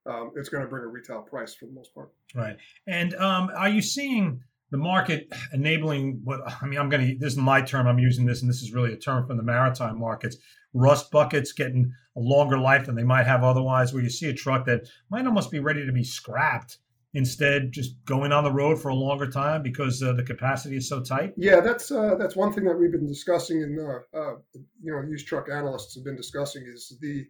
um, 0.06 0.32
it's 0.36 0.48
going 0.48 0.62
to 0.62 0.68
bring 0.68 0.84
a 0.84 0.88
retail 0.88 1.22
price 1.22 1.54
for 1.54 1.66
the 1.66 1.72
most 1.72 1.94
part. 1.94 2.10
Right. 2.34 2.56
And 2.86 3.14
um, 3.14 3.50
are 3.56 3.68
you 3.68 3.82
seeing 3.82 4.42
the 4.70 4.78
market 4.78 5.32
enabling 5.52 6.20
what 6.24 6.40
I 6.62 6.66
mean, 6.66 6.78
I'm 6.78 6.88
going 6.88 7.06
to, 7.06 7.18
this 7.18 7.34
is 7.34 7.38
my 7.38 7.62
term, 7.62 7.86
I'm 7.86 7.98
using 7.98 8.26
this, 8.26 8.40
and 8.40 8.50
this 8.50 8.62
is 8.62 8.72
really 8.72 8.92
a 8.92 8.96
term 8.96 9.26
from 9.26 9.36
the 9.36 9.42
maritime 9.42 9.98
markets. 9.98 10.36
Rust 10.72 11.10
buckets 11.10 11.52
getting 11.52 11.92
a 12.16 12.20
longer 12.20 12.58
life 12.58 12.86
than 12.86 12.96
they 12.96 13.04
might 13.04 13.26
have 13.26 13.44
otherwise, 13.44 13.92
where 13.92 14.02
you 14.02 14.10
see 14.10 14.28
a 14.28 14.34
truck 14.34 14.66
that 14.66 14.88
might 15.10 15.26
almost 15.26 15.50
be 15.50 15.60
ready 15.60 15.86
to 15.86 15.92
be 15.92 16.02
scrapped 16.02 16.78
instead 17.14 17.70
just 17.70 18.04
going 18.04 18.32
on 18.32 18.42
the 18.42 18.50
road 18.50 18.80
for 18.80 18.88
a 18.88 18.94
longer 18.94 19.30
time 19.30 19.62
because 19.62 20.02
uh, 20.02 20.12
the 20.12 20.22
capacity 20.24 20.76
is 20.76 20.88
so 20.88 21.00
tight? 21.00 21.32
Yeah, 21.36 21.60
that's 21.60 21.92
uh, 21.92 22.16
that's 22.16 22.34
one 22.34 22.52
thing 22.52 22.64
that 22.64 22.76
we've 22.76 22.90
been 22.90 23.06
discussing, 23.06 23.62
and 23.62 23.78
uh, 23.78 24.18
uh, 24.18 24.34
you 24.82 24.92
know, 24.92 25.02
used 25.08 25.28
truck 25.28 25.48
analysts 25.48 25.94
have 25.94 26.04
been 26.04 26.16
discussing 26.16 26.64
is 26.66 26.96
the 27.00 27.26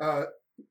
uh, 0.00 0.24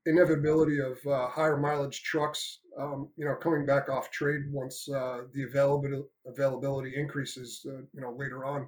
inevitability 0.06 0.80
of 0.80 0.98
uh, 1.08 1.28
higher 1.28 1.58
mileage 1.58 2.04
trucks, 2.04 2.60
um, 2.80 3.10
you 3.18 3.26
know, 3.26 3.36
coming 3.36 3.66
back 3.66 3.90
off 3.90 4.12
trade 4.12 4.42
once 4.52 4.86
the 4.86 5.46
availability 5.48 6.04
availability 6.28 6.94
increases, 6.96 7.62
you 7.66 8.02
know, 8.02 8.16
later 8.18 8.46
on. 8.46 8.68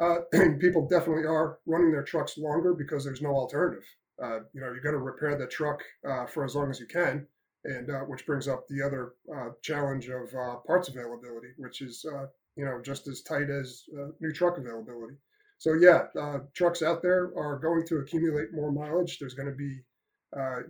people 0.60 0.86
definitely 0.86 1.26
are 1.26 1.58
running 1.66 1.90
their 1.90 2.04
trucks 2.04 2.38
longer 2.38 2.72
because 2.72 3.04
there's 3.04 3.22
no 3.22 3.30
alternative. 3.30 3.84
you 4.20 4.60
know, 4.60 4.66
you're 4.66 4.80
going 4.80 4.94
to 4.94 4.98
repair 4.98 5.36
the 5.36 5.46
truck 5.46 5.82
for 6.28 6.44
as 6.44 6.54
long 6.54 6.70
as 6.70 6.78
you 6.80 6.86
can 6.86 7.26
and 7.64 7.90
uh, 7.90 8.00
which 8.00 8.26
brings 8.26 8.48
up 8.48 8.66
the 8.68 8.82
other 8.82 9.14
uh, 9.34 9.50
challenge 9.62 10.08
of 10.08 10.32
uh, 10.34 10.56
parts 10.66 10.88
availability, 10.88 11.48
which 11.56 11.80
is 11.82 12.04
uh, 12.12 12.26
you 12.56 12.64
know 12.64 12.80
just 12.82 13.08
as 13.08 13.22
tight 13.22 13.50
as 13.50 13.84
uh, 13.98 14.08
new 14.20 14.32
truck 14.32 14.58
availability. 14.58 15.14
So 15.58 15.74
yeah, 15.74 16.06
uh, 16.18 16.38
trucks 16.54 16.82
out 16.82 17.02
there 17.02 17.32
are 17.36 17.58
going 17.58 17.84
to 17.88 17.98
accumulate 17.98 18.54
more 18.54 18.70
mileage. 18.70 19.18
There's 19.18 19.34
going 19.34 19.48
to 19.48 19.54
be 19.54 19.80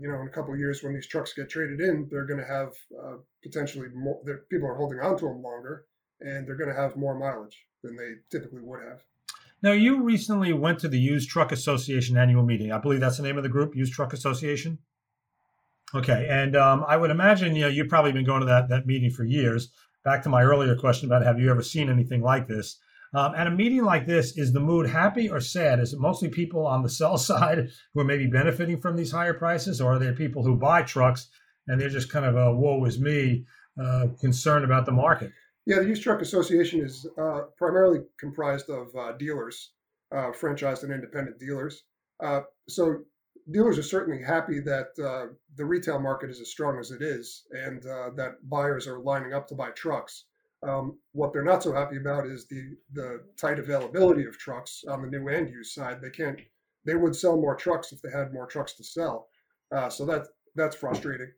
you 0.00 0.08
know 0.08 0.20
in 0.20 0.28
a 0.28 0.30
couple 0.30 0.56
years 0.56 0.82
when 0.82 0.94
these 0.94 1.06
trucks 1.06 1.32
get 1.34 1.50
traded 1.50 1.80
in, 1.80 2.08
they're 2.10 2.26
going 2.26 2.40
to 2.40 2.46
have 2.46 2.72
potentially 3.42 3.88
more. 3.94 4.20
People 4.50 4.68
are 4.68 4.76
holding 4.76 5.00
on 5.00 5.18
to 5.18 5.26
them 5.26 5.42
longer, 5.42 5.84
and 6.20 6.46
they're 6.46 6.56
going 6.56 6.74
to 6.74 6.80
have 6.80 6.96
more 6.96 7.18
mileage 7.18 7.66
than 7.82 7.96
they 7.96 8.14
typically 8.30 8.62
would 8.62 8.80
have. 8.82 9.02
Now, 9.62 9.72
you 9.72 10.02
recently 10.02 10.52
went 10.52 10.78
to 10.80 10.88
the 10.88 11.00
Used 11.00 11.28
Truck 11.28 11.50
Association 11.50 12.16
annual 12.16 12.44
meeting. 12.44 12.70
I 12.70 12.78
believe 12.78 13.00
that's 13.00 13.16
the 13.16 13.24
name 13.24 13.36
of 13.36 13.42
the 13.42 13.48
group, 13.48 13.74
Used 13.74 13.92
Truck 13.92 14.12
Association. 14.12 14.78
Okay, 15.94 16.28
and 16.30 16.54
um, 16.54 16.84
I 16.86 16.96
would 16.96 17.10
imagine 17.10 17.56
you 17.56 17.62
know 17.62 17.68
you've 17.68 17.88
probably 17.88 18.12
been 18.12 18.24
going 18.24 18.40
to 18.40 18.46
that 18.46 18.68
that 18.68 18.86
meeting 18.86 19.10
for 19.10 19.24
years. 19.24 19.70
Back 20.04 20.22
to 20.22 20.28
my 20.28 20.42
earlier 20.42 20.76
question 20.76 21.08
about 21.08 21.24
have 21.24 21.40
you 21.40 21.50
ever 21.50 21.62
seen 21.62 21.90
anything 21.90 22.22
like 22.22 22.46
this? 22.46 22.78
Um, 23.14 23.34
at 23.34 23.46
a 23.46 23.50
meeting 23.50 23.84
like 23.84 24.06
this, 24.06 24.36
is 24.36 24.52
the 24.52 24.60
mood 24.60 24.88
happy 24.88 25.30
or 25.30 25.40
sad? 25.40 25.80
Is 25.80 25.94
it 25.94 26.00
mostly 26.00 26.28
people 26.28 26.66
on 26.66 26.82
the 26.82 26.88
sell 27.00 27.18
side 27.18 27.70
who 27.94 28.00
are 28.00 28.04
maybe 28.04 28.26
benefiting 28.26 28.80
from 28.80 28.96
these 28.96 29.12
higher 29.12 29.34
prices, 29.34 29.80
or 29.80 29.94
are 29.94 29.98
there 29.98 30.12
people 30.12 30.44
who 30.44 30.56
buy 30.56 30.82
trucks 30.82 31.28
and 31.66 31.80
they're 31.80 31.88
just 31.88 32.10
kind 32.10 32.24
of 32.24 32.36
a 32.36 32.54
"woe 32.54 32.84
is 32.84 33.00
me" 33.00 33.44
uh, 33.80 34.08
concerned 34.20 34.64
about 34.64 34.86
the 34.86 34.92
market? 34.92 35.32
Yeah, 35.66 35.80
the 35.80 35.86
Used 35.86 36.02
Truck 36.02 36.22
Association 36.22 36.80
is 36.80 37.06
uh, 37.20 37.42
primarily 37.58 38.00
comprised 38.18 38.70
of 38.70 38.88
uh, 38.96 39.12
dealers, 39.12 39.72
uh, 40.10 40.32
franchised 40.32 40.82
and 40.82 40.92
independent 40.92 41.38
dealers. 41.38 41.84
Uh, 42.20 42.40
so 42.68 43.04
dealers 43.50 43.78
are 43.78 43.82
certainly 43.82 44.22
happy 44.22 44.60
that 44.60 44.88
uh, 44.98 45.32
the 45.56 45.64
retail 45.64 45.98
market 45.98 46.30
is 46.30 46.40
as 46.40 46.50
strong 46.50 46.78
as 46.78 46.90
it 46.90 47.02
is 47.02 47.44
and 47.52 47.84
uh, 47.86 48.10
that 48.16 48.36
buyers 48.48 48.86
are 48.86 49.00
lining 49.00 49.32
up 49.32 49.46
to 49.48 49.54
buy 49.54 49.70
trucks. 49.70 50.24
Um, 50.62 50.98
what 51.12 51.32
they're 51.32 51.44
not 51.44 51.62
so 51.62 51.72
happy 51.72 51.96
about 51.96 52.26
is 52.26 52.46
the 52.48 52.76
the 52.92 53.24
tight 53.36 53.58
availability 53.58 54.24
of 54.24 54.38
trucks 54.38 54.82
on 54.88 55.02
the 55.02 55.08
new 55.08 55.28
and 55.28 55.48
used 55.48 55.72
side. 55.72 56.00
They 56.00 56.10
can't. 56.10 56.40
They 56.84 56.94
would 56.94 57.14
sell 57.14 57.36
more 57.36 57.54
trucks 57.54 57.92
if 57.92 58.00
they 58.02 58.10
had 58.10 58.32
more 58.32 58.46
trucks 58.46 58.74
to 58.74 58.84
sell. 58.84 59.28
Uh, 59.74 59.88
so 59.88 60.04
that 60.06 60.26
that's 60.56 60.76
frustrating. 60.76 61.30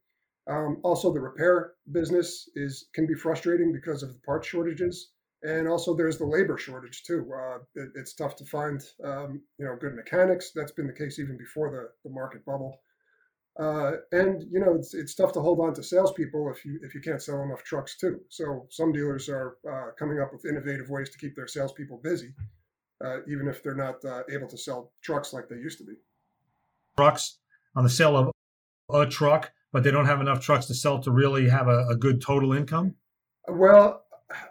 Um, 0.47 0.81
also, 0.83 1.12
the 1.12 1.21
repair 1.21 1.75
business 1.93 2.49
is 2.55 2.89
can 2.95 3.07
be 3.07 3.15
frustrating 3.15 3.73
because 3.73 4.03
of 4.03 4.12
the 4.12 4.21
part 4.21 4.45
shortages 4.45 5.11
and 5.43 5.67
also 5.67 5.95
there's 5.95 6.19
the 6.19 6.25
labor 6.25 6.59
shortage 6.59 7.03
too. 7.05 7.31
Uh, 7.35 7.59
it, 7.75 7.91
it's 7.95 8.15
tough 8.15 8.37
to 8.37 8.45
find 8.45 8.85
um, 9.05 9.41
you 9.59 9.65
know 9.65 9.77
good 9.77 9.95
mechanics. 9.95 10.53
That's 10.55 10.73
been 10.73 10.87
the 10.87 10.93
case 10.93 11.19
even 11.19 11.37
before 11.37 11.71
the, 11.71 12.09
the 12.09 12.15
market 12.15 12.45
bubble. 12.45 12.81
Uh, 13.61 13.97
and 14.12 14.45
you 14.50 14.59
know 14.59 14.75
it's, 14.75 14.95
it's 14.95 15.14
tough 15.14 15.33
to 15.33 15.40
hold 15.40 15.61
on 15.61 15.75
to 15.75 15.83
salespeople 15.83 16.50
if 16.50 16.64
you 16.64 16.81
if 16.83 16.95
you 16.95 17.00
can't 17.00 17.21
sell 17.21 17.43
enough 17.43 17.62
trucks 17.62 17.99
too. 17.99 18.19
So 18.31 18.67
some 18.71 18.90
dealers 18.90 19.29
are 19.29 19.59
uh, 19.71 19.90
coming 19.99 20.19
up 20.19 20.33
with 20.33 20.47
innovative 20.47 20.88
ways 20.88 21.11
to 21.11 21.19
keep 21.19 21.37
their 21.37 21.47
salespeople 21.47 22.00
busy, 22.02 22.33
uh, 23.05 23.19
even 23.29 23.49
if 23.49 23.62
they're 23.62 23.75
not 23.75 24.02
uh, 24.02 24.23
able 24.31 24.49
to 24.49 24.57
sell 24.57 24.93
trucks 25.02 25.35
like 25.35 25.49
they 25.49 25.57
used 25.57 25.76
to 25.79 25.85
be. 25.85 25.93
Trucks 26.97 27.38
on 27.76 27.85
the 27.85 27.90
sale 27.90 28.17
of 28.17 28.31
a 28.95 29.07
truck, 29.07 29.52
but 29.73 29.85
they 29.85 29.90
don't 29.90 30.07
have 30.07 30.23
enough 30.23 30.40
trucks 30.40 30.64
to 30.67 30.75
sell 30.75 30.99
to 31.00 31.11
really 31.11 31.47
have 31.50 31.69
a, 31.69 31.87
a 31.88 31.97
good 31.97 32.23
total 32.23 32.55
income. 32.55 32.95
Well, 33.47 34.05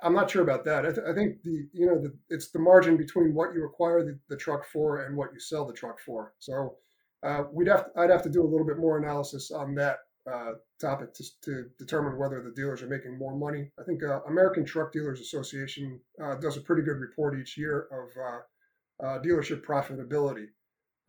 I'm 0.04 0.14
not 0.14 0.30
sure 0.30 0.44
about 0.44 0.66
that. 0.66 0.86
I, 0.86 0.92
th- 0.92 1.08
I 1.08 1.14
think 1.14 1.42
the 1.42 1.68
you 1.74 1.88
know 1.88 2.00
the, 2.00 2.14
it's 2.30 2.52
the 2.52 2.60
margin 2.60 2.96
between 2.96 3.34
what 3.34 3.56
you 3.56 3.66
acquire 3.66 4.04
the, 4.04 4.20
the 4.30 4.38
truck 4.38 4.68
for 4.68 5.06
and 5.06 5.18
what 5.18 5.34
you 5.34 5.40
sell 5.40 5.66
the 5.66 5.74
truck 5.74 6.00
for. 6.00 6.34
So 6.38 6.76
uh, 7.24 7.44
we'd 7.52 7.68
have 7.68 7.86
to, 7.86 8.00
I'd 8.00 8.10
have 8.10 8.24
to 8.24 8.30
do 8.30 8.42
a 8.42 8.50
little 8.50 8.66
bit 8.66 8.78
more 8.78 8.98
analysis 8.98 9.52
on 9.52 9.76
that 9.76 9.98
uh, 10.32 10.52
topic 10.80 11.14
to, 11.14 11.24
to 11.44 11.66
determine 11.78 12.18
whether 12.18 12.42
the 12.42 12.52
dealers 12.52 12.82
are 12.82 12.88
making 12.88 13.18
more 13.18 13.36
money. 13.36 13.72
I 13.80 13.84
think 13.84 14.04
uh, 14.04 14.22
American 14.28 14.66
Truck 14.66 14.92
Dealers 14.92 15.20
Association 15.20 16.00
uh, 16.24 16.36
does 16.36 16.58
a 16.58 16.62
pretty 16.62 16.84
good 16.84 17.00
report 17.00 17.40
each 17.40 17.58
year 17.58 17.88
of 17.92 18.10
uh, 18.18 19.06
uh, 19.06 19.22
dealership 19.22 19.64
profitability. 19.64 20.46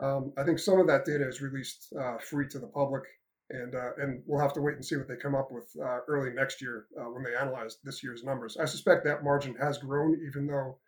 Um, 0.03 0.33
I 0.39 0.45
think 0.45 0.59
some 0.59 0.81
of 0.81 0.87
that 0.87 1.05
data 1.05 1.29
is 1.29 1.43
released 1.43 1.93
free 2.23 2.49
to 2.49 2.59
the 2.59 2.69
public 2.69 3.03
and 3.51 3.75
and 3.99 4.23
we'll 4.27 4.41
have 4.41 4.55
to 4.55 4.63
wait 4.63 4.77
and 4.77 4.85
see 4.85 4.97
what 4.97 5.09
they 5.09 5.17
come 5.17 5.35
up 5.35 5.49
with 5.51 5.69
early 6.09 6.31
next 6.33 6.63
year 6.63 6.87
when 6.95 7.23
they 7.23 7.35
analyze 7.35 7.77
this 7.85 8.03
year's 8.03 8.25
numbers. 8.25 8.57
I 8.57 8.65
suspect 8.65 9.05
that 9.05 9.25
margin 9.25 9.55
has 9.61 9.77
grown, 9.77 10.19
even 10.27 10.47
though 10.47 10.79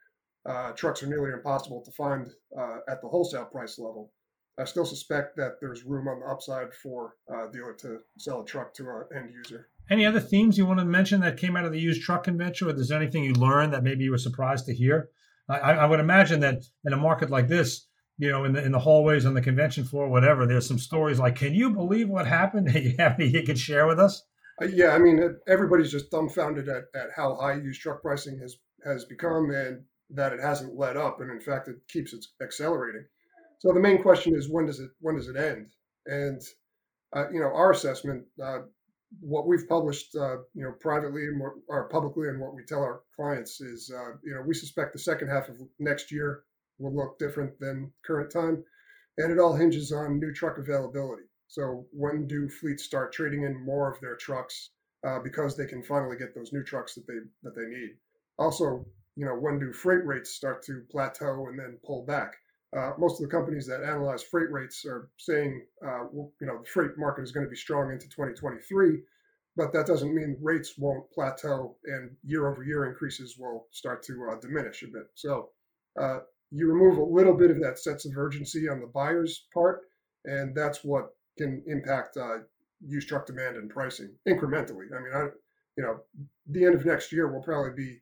trucks 0.76 1.02
are 1.02 1.08
nearly 1.08 1.32
impossible 1.32 1.82
to 1.84 1.90
find 1.90 2.28
at 2.88 3.02
the 3.02 3.08
wholesale 3.08 3.44
price 3.44 3.78
level. 3.78 4.12
I 4.58 4.64
still 4.64 4.84
suspect 4.84 5.36
that 5.36 5.60
there's 5.60 5.84
room 5.84 6.08
on 6.08 6.20
the 6.20 6.26
upside 6.26 6.74
for 6.74 7.16
a 7.28 7.50
dealer 7.50 7.72
to 7.80 8.00
sell 8.18 8.42
a 8.42 8.44
truck 8.44 8.74
to 8.74 8.84
an 8.84 9.04
end 9.16 9.30
user. 9.32 9.68
Any 9.90 10.04
other 10.04 10.20
themes 10.20 10.58
you 10.58 10.66
want 10.66 10.78
to 10.78 10.84
mention 10.84 11.20
that 11.20 11.38
came 11.38 11.56
out 11.56 11.64
of 11.64 11.72
the 11.72 11.80
used 11.80 12.02
truck 12.02 12.24
convention, 12.24 12.68
or 12.68 12.72
there's 12.72 12.92
anything 12.92 13.24
you 13.24 13.32
learned 13.32 13.72
that 13.72 13.82
maybe 13.82 14.04
you 14.04 14.10
were 14.10 14.18
surprised 14.18 14.66
to 14.66 14.74
hear? 14.74 15.08
I, 15.48 15.72
I 15.72 15.86
would 15.86 16.00
imagine 16.00 16.40
that 16.40 16.62
in 16.84 16.92
a 16.92 16.96
market 16.96 17.30
like 17.30 17.48
this, 17.48 17.86
you 18.18 18.30
know, 18.30 18.44
in 18.44 18.52
the 18.52 18.64
in 18.64 18.72
the 18.72 18.78
hallways 18.78 19.26
on 19.26 19.34
the 19.34 19.40
convention 19.40 19.84
floor, 19.84 20.08
whatever. 20.08 20.46
There's 20.46 20.68
some 20.68 20.78
stories 20.78 21.18
like, 21.18 21.36
"Can 21.36 21.54
you 21.54 21.70
believe 21.70 22.08
what 22.08 22.26
happened?" 22.26 22.72
you 22.74 22.94
have 22.98 23.18
any 23.18 23.28
you 23.28 23.42
can 23.42 23.56
share 23.56 23.86
with 23.86 23.98
us? 23.98 24.22
Uh, 24.60 24.66
yeah, 24.66 24.90
I 24.90 24.98
mean, 24.98 25.36
everybody's 25.48 25.90
just 25.90 26.10
dumbfounded 26.10 26.68
at, 26.68 26.84
at 26.94 27.08
how 27.16 27.34
high 27.34 27.54
used 27.54 27.80
truck 27.80 28.02
pricing 28.02 28.38
has 28.38 28.56
has 28.84 29.04
become, 29.04 29.50
and 29.50 29.82
that 30.10 30.32
it 30.32 30.40
hasn't 30.40 30.78
let 30.78 30.96
up, 30.96 31.20
and 31.20 31.30
in 31.30 31.40
fact, 31.40 31.68
it 31.68 31.76
keeps 31.88 32.14
accelerating. 32.40 33.06
So 33.62 33.72
the 33.72 33.78
main 33.78 34.02
question 34.02 34.34
is, 34.34 34.50
when 34.50 34.66
does 34.66 34.80
it 34.80 34.90
when 34.98 35.14
does 35.14 35.28
it 35.28 35.36
end? 35.36 35.68
And 36.06 36.42
uh, 37.14 37.30
you 37.30 37.38
know, 37.38 37.46
our 37.54 37.70
assessment, 37.70 38.24
uh, 38.42 38.62
what 39.20 39.46
we've 39.46 39.68
published, 39.68 40.16
uh, 40.16 40.38
you 40.52 40.64
know, 40.64 40.72
privately 40.80 41.26
and 41.26 41.40
what, 41.40 41.52
or 41.68 41.88
publicly, 41.88 42.28
and 42.28 42.40
what 42.40 42.56
we 42.56 42.64
tell 42.64 42.80
our 42.80 43.02
clients 43.14 43.60
is, 43.60 43.88
uh, 43.94 44.16
you 44.24 44.34
know, 44.34 44.42
we 44.44 44.52
suspect 44.52 44.92
the 44.92 44.98
second 44.98 45.28
half 45.28 45.48
of 45.48 45.58
next 45.78 46.10
year 46.10 46.42
will 46.80 46.92
look 46.92 47.20
different 47.20 47.52
than 47.60 47.92
current 48.04 48.32
time. 48.32 48.64
And 49.18 49.30
it 49.30 49.38
all 49.38 49.54
hinges 49.54 49.92
on 49.92 50.18
new 50.18 50.34
truck 50.34 50.58
availability. 50.58 51.28
So 51.46 51.86
when 51.92 52.26
do 52.26 52.48
fleets 52.48 52.82
start 52.82 53.12
trading 53.12 53.44
in 53.44 53.64
more 53.64 53.88
of 53.88 54.00
their 54.00 54.16
trucks 54.16 54.70
uh, 55.06 55.20
because 55.20 55.56
they 55.56 55.66
can 55.66 55.84
finally 55.84 56.16
get 56.16 56.34
those 56.34 56.52
new 56.52 56.64
trucks 56.64 56.96
that 56.96 57.06
they 57.06 57.20
that 57.44 57.54
they 57.54 57.66
need? 57.66 57.90
Also, 58.40 58.84
you 59.14 59.24
know, 59.24 59.36
when 59.36 59.60
do 59.60 59.72
freight 59.72 60.04
rates 60.04 60.30
start 60.30 60.64
to 60.64 60.82
plateau 60.90 61.46
and 61.46 61.56
then 61.56 61.78
pull 61.86 62.04
back? 62.04 62.32
Uh, 62.76 62.92
most 62.98 63.20
of 63.20 63.28
the 63.28 63.34
companies 63.34 63.66
that 63.66 63.82
analyze 63.82 64.22
freight 64.22 64.50
rates 64.50 64.84
are 64.86 65.10
saying, 65.18 65.62
uh, 65.86 66.04
you 66.12 66.46
know, 66.46 66.58
the 66.58 66.68
freight 66.68 66.92
market 66.96 67.22
is 67.22 67.30
going 67.30 67.44
to 67.44 67.50
be 67.50 67.56
strong 67.56 67.92
into 67.92 68.08
2023, 68.08 68.98
but 69.56 69.72
that 69.72 69.86
doesn't 69.86 70.14
mean 70.14 70.36
rates 70.40 70.78
won't 70.78 71.10
plateau 71.10 71.76
and 71.84 72.10
year 72.24 72.48
over 72.48 72.64
year 72.64 72.86
increases 72.86 73.36
will 73.38 73.66
start 73.70 74.02
to 74.02 74.30
uh, 74.30 74.40
diminish 74.40 74.82
a 74.82 74.86
bit. 74.86 75.08
So 75.14 75.50
uh, 76.00 76.20
you 76.50 76.66
remove 76.66 76.98
a 76.98 77.02
little 77.04 77.34
bit 77.34 77.50
of 77.50 77.60
that 77.60 77.78
sense 77.78 78.06
of 78.06 78.16
urgency 78.16 78.68
on 78.68 78.80
the 78.80 78.86
buyer's 78.86 79.44
part, 79.52 79.82
and 80.24 80.54
that's 80.54 80.82
what 80.82 81.10
can 81.36 81.62
impact 81.66 82.16
uh, 82.16 82.38
used 82.86 83.08
truck 83.08 83.26
demand 83.26 83.56
and 83.56 83.70
pricing 83.70 84.10
incrementally. 84.28 84.86
I 84.94 85.02
mean, 85.02 85.12
I, 85.14 85.28
you 85.76 85.82
know, 85.82 86.00
the 86.48 86.64
end 86.64 86.74
of 86.74 86.84
next 86.84 87.12
year 87.12 87.32
will 87.32 87.42
probably 87.42 87.72
be 87.74 88.00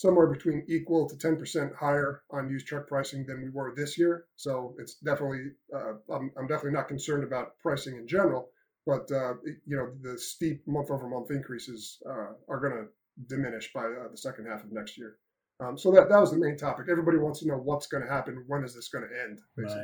somewhere 0.00 0.28
between 0.28 0.64
equal 0.66 1.06
to 1.06 1.14
10% 1.14 1.76
higher 1.76 2.22
on 2.30 2.48
used 2.48 2.66
truck 2.66 2.88
pricing 2.88 3.26
than 3.26 3.42
we 3.42 3.50
were 3.50 3.74
this 3.76 3.98
year. 3.98 4.24
So 4.36 4.74
it's 4.78 4.94
definitely, 4.94 5.50
uh, 5.74 5.92
I'm, 6.10 6.32
I'm, 6.38 6.46
definitely 6.46 6.72
not 6.72 6.88
concerned 6.88 7.22
about 7.22 7.58
pricing 7.62 7.96
in 7.96 8.08
general, 8.08 8.48
but 8.86 9.12
uh, 9.12 9.34
you 9.44 9.76
know, 9.76 9.90
the 10.00 10.18
steep 10.18 10.66
month 10.66 10.90
over 10.90 11.06
month 11.06 11.30
increases 11.30 11.98
uh, 12.08 12.32
are 12.48 12.60
going 12.60 12.72
to 12.72 12.86
diminish 13.28 13.74
by 13.74 13.84
uh, 13.84 14.08
the 14.10 14.16
second 14.16 14.46
half 14.46 14.64
of 14.64 14.72
next 14.72 14.96
year. 14.96 15.16
Um, 15.62 15.76
so 15.76 15.90
that, 15.90 16.08
that 16.08 16.18
was 16.18 16.30
the 16.30 16.38
main 16.38 16.56
topic. 16.56 16.86
Everybody 16.90 17.18
wants 17.18 17.40
to 17.40 17.46
know 17.46 17.56
what's 17.56 17.86
going 17.86 18.02
to 18.02 18.10
happen. 18.10 18.42
When 18.46 18.64
is 18.64 18.74
this 18.74 18.88
going 18.88 19.06
to 19.06 19.22
end, 19.22 19.40
basically. 19.54 19.82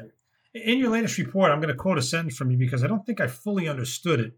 Right. 0.54 0.64
In 0.64 0.78
your 0.78 0.88
latest 0.88 1.18
report, 1.18 1.52
I'm 1.52 1.60
going 1.60 1.68
to 1.68 1.78
quote 1.78 1.98
a 1.98 2.02
sentence 2.02 2.38
from 2.38 2.50
you 2.50 2.56
because 2.56 2.82
I 2.82 2.86
don't 2.86 3.04
think 3.04 3.20
I 3.20 3.26
fully 3.26 3.68
understood 3.68 4.20
it. 4.20 4.32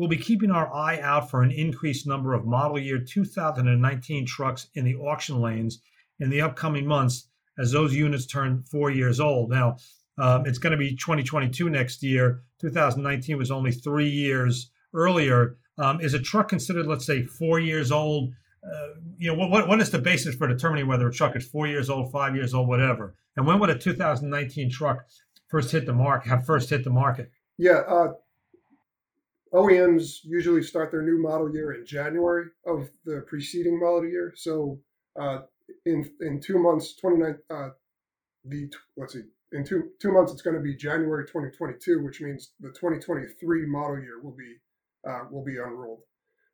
We'll 0.00 0.08
be 0.08 0.16
keeping 0.16 0.50
our 0.50 0.72
eye 0.72 0.98
out 1.00 1.30
for 1.30 1.42
an 1.42 1.50
increased 1.50 2.06
number 2.06 2.32
of 2.32 2.46
model 2.46 2.78
year 2.78 2.98
2019 2.98 4.24
trucks 4.24 4.68
in 4.74 4.82
the 4.82 4.94
auction 4.94 5.38
lanes 5.42 5.82
in 6.20 6.30
the 6.30 6.40
upcoming 6.40 6.86
months 6.86 7.28
as 7.58 7.70
those 7.70 7.94
units 7.94 8.24
turn 8.24 8.62
four 8.62 8.90
years 8.90 9.20
old. 9.20 9.50
Now, 9.50 9.76
um, 10.16 10.46
it's 10.46 10.56
going 10.56 10.70
to 10.70 10.78
be 10.78 10.96
2022 10.96 11.68
next 11.68 12.02
year. 12.02 12.40
2019 12.62 13.36
was 13.36 13.50
only 13.50 13.72
three 13.72 14.08
years 14.08 14.70
earlier. 14.94 15.58
Um, 15.76 16.00
is 16.00 16.14
a 16.14 16.18
truck 16.18 16.48
considered, 16.48 16.86
let's 16.86 17.04
say, 17.04 17.24
four 17.24 17.60
years 17.60 17.92
old? 17.92 18.32
Uh, 18.64 18.94
you 19.18 19.30
know, 19.30 19.48
what, 19.48 19.68
what 19.68 19.80
is 19.82 19.90
the 19.90 19.98
basis 19.98 20.34
for 20.34 20.48
determining 20.48 20.86
whether 20.86 21.08
a 21.08 21.12
truck 21.12 21.36
is 21.36 21.46
four 21.46 21.66
years 21.66 21.90
old, 21.90 22.10
five 22.10 22.34
years 22.34 22.54
old, 22.54 22.68
whatever? 22.68 23.16
And 23.36 23.46
when 23.46 23.60
would 23.60 23.68
a 23.68 23.76
2019 23.76 24.70
truck 24.70 25.04
first 25.48 25.70
hit 25.70 25.84
the 25.84 25.92
market? 25.92 26.30
Have 26.30 26.46
first 26.46 26.70
hit 26.70 26.84
the 26.84 26.90
market? 26.90 27.30
Yeah, 27.58 27.82
uh, 27.86 28.12
OEMs 29.52 30.20
usually 30.24 30.62
start 30.62 30.90
their 30.90 31.02
new 31.02 31.20
model 31.20 31.52
year 31.52 31.72
in 31.72 31.84
January 31.84 32.46
of 32.66 32.88
the 33.04 33.24
preceding 33.26 33.80
model 33.80 34.06
year. 34.06 34.32
So 34.36 34.80
uh, 35.20 35.40
in 35.86 36.08
in 36.20 36.40
two 36.40 36.58
months, 36.58 36.94
29 36.96 37.36
uh, 37.50 37.70
the 38.44 38.70
let's 38.96 39.14
see, 39.14 39.22
in 39.52 39.64
two 39.64 39.90
two 40.00 40.12
months 40.12 40.32
it's 40.32 40.42
going 40.42 40.56
to 40.56 40.62
be 40.62 40.76
January 40.76 41.26
2022, 41.26 42.04
which 42.04 42.20
means 42.20 42.52
the 42.60 42.68
2023 42.68 43.66
model 43.66 43.98
year 43.98 44.20
will 44.22 44.36
be 44.36 44.56
uh, 45.08 45.24
will 45.30 45.44
be 45.44 45.56
unrolled. 45.58 46.00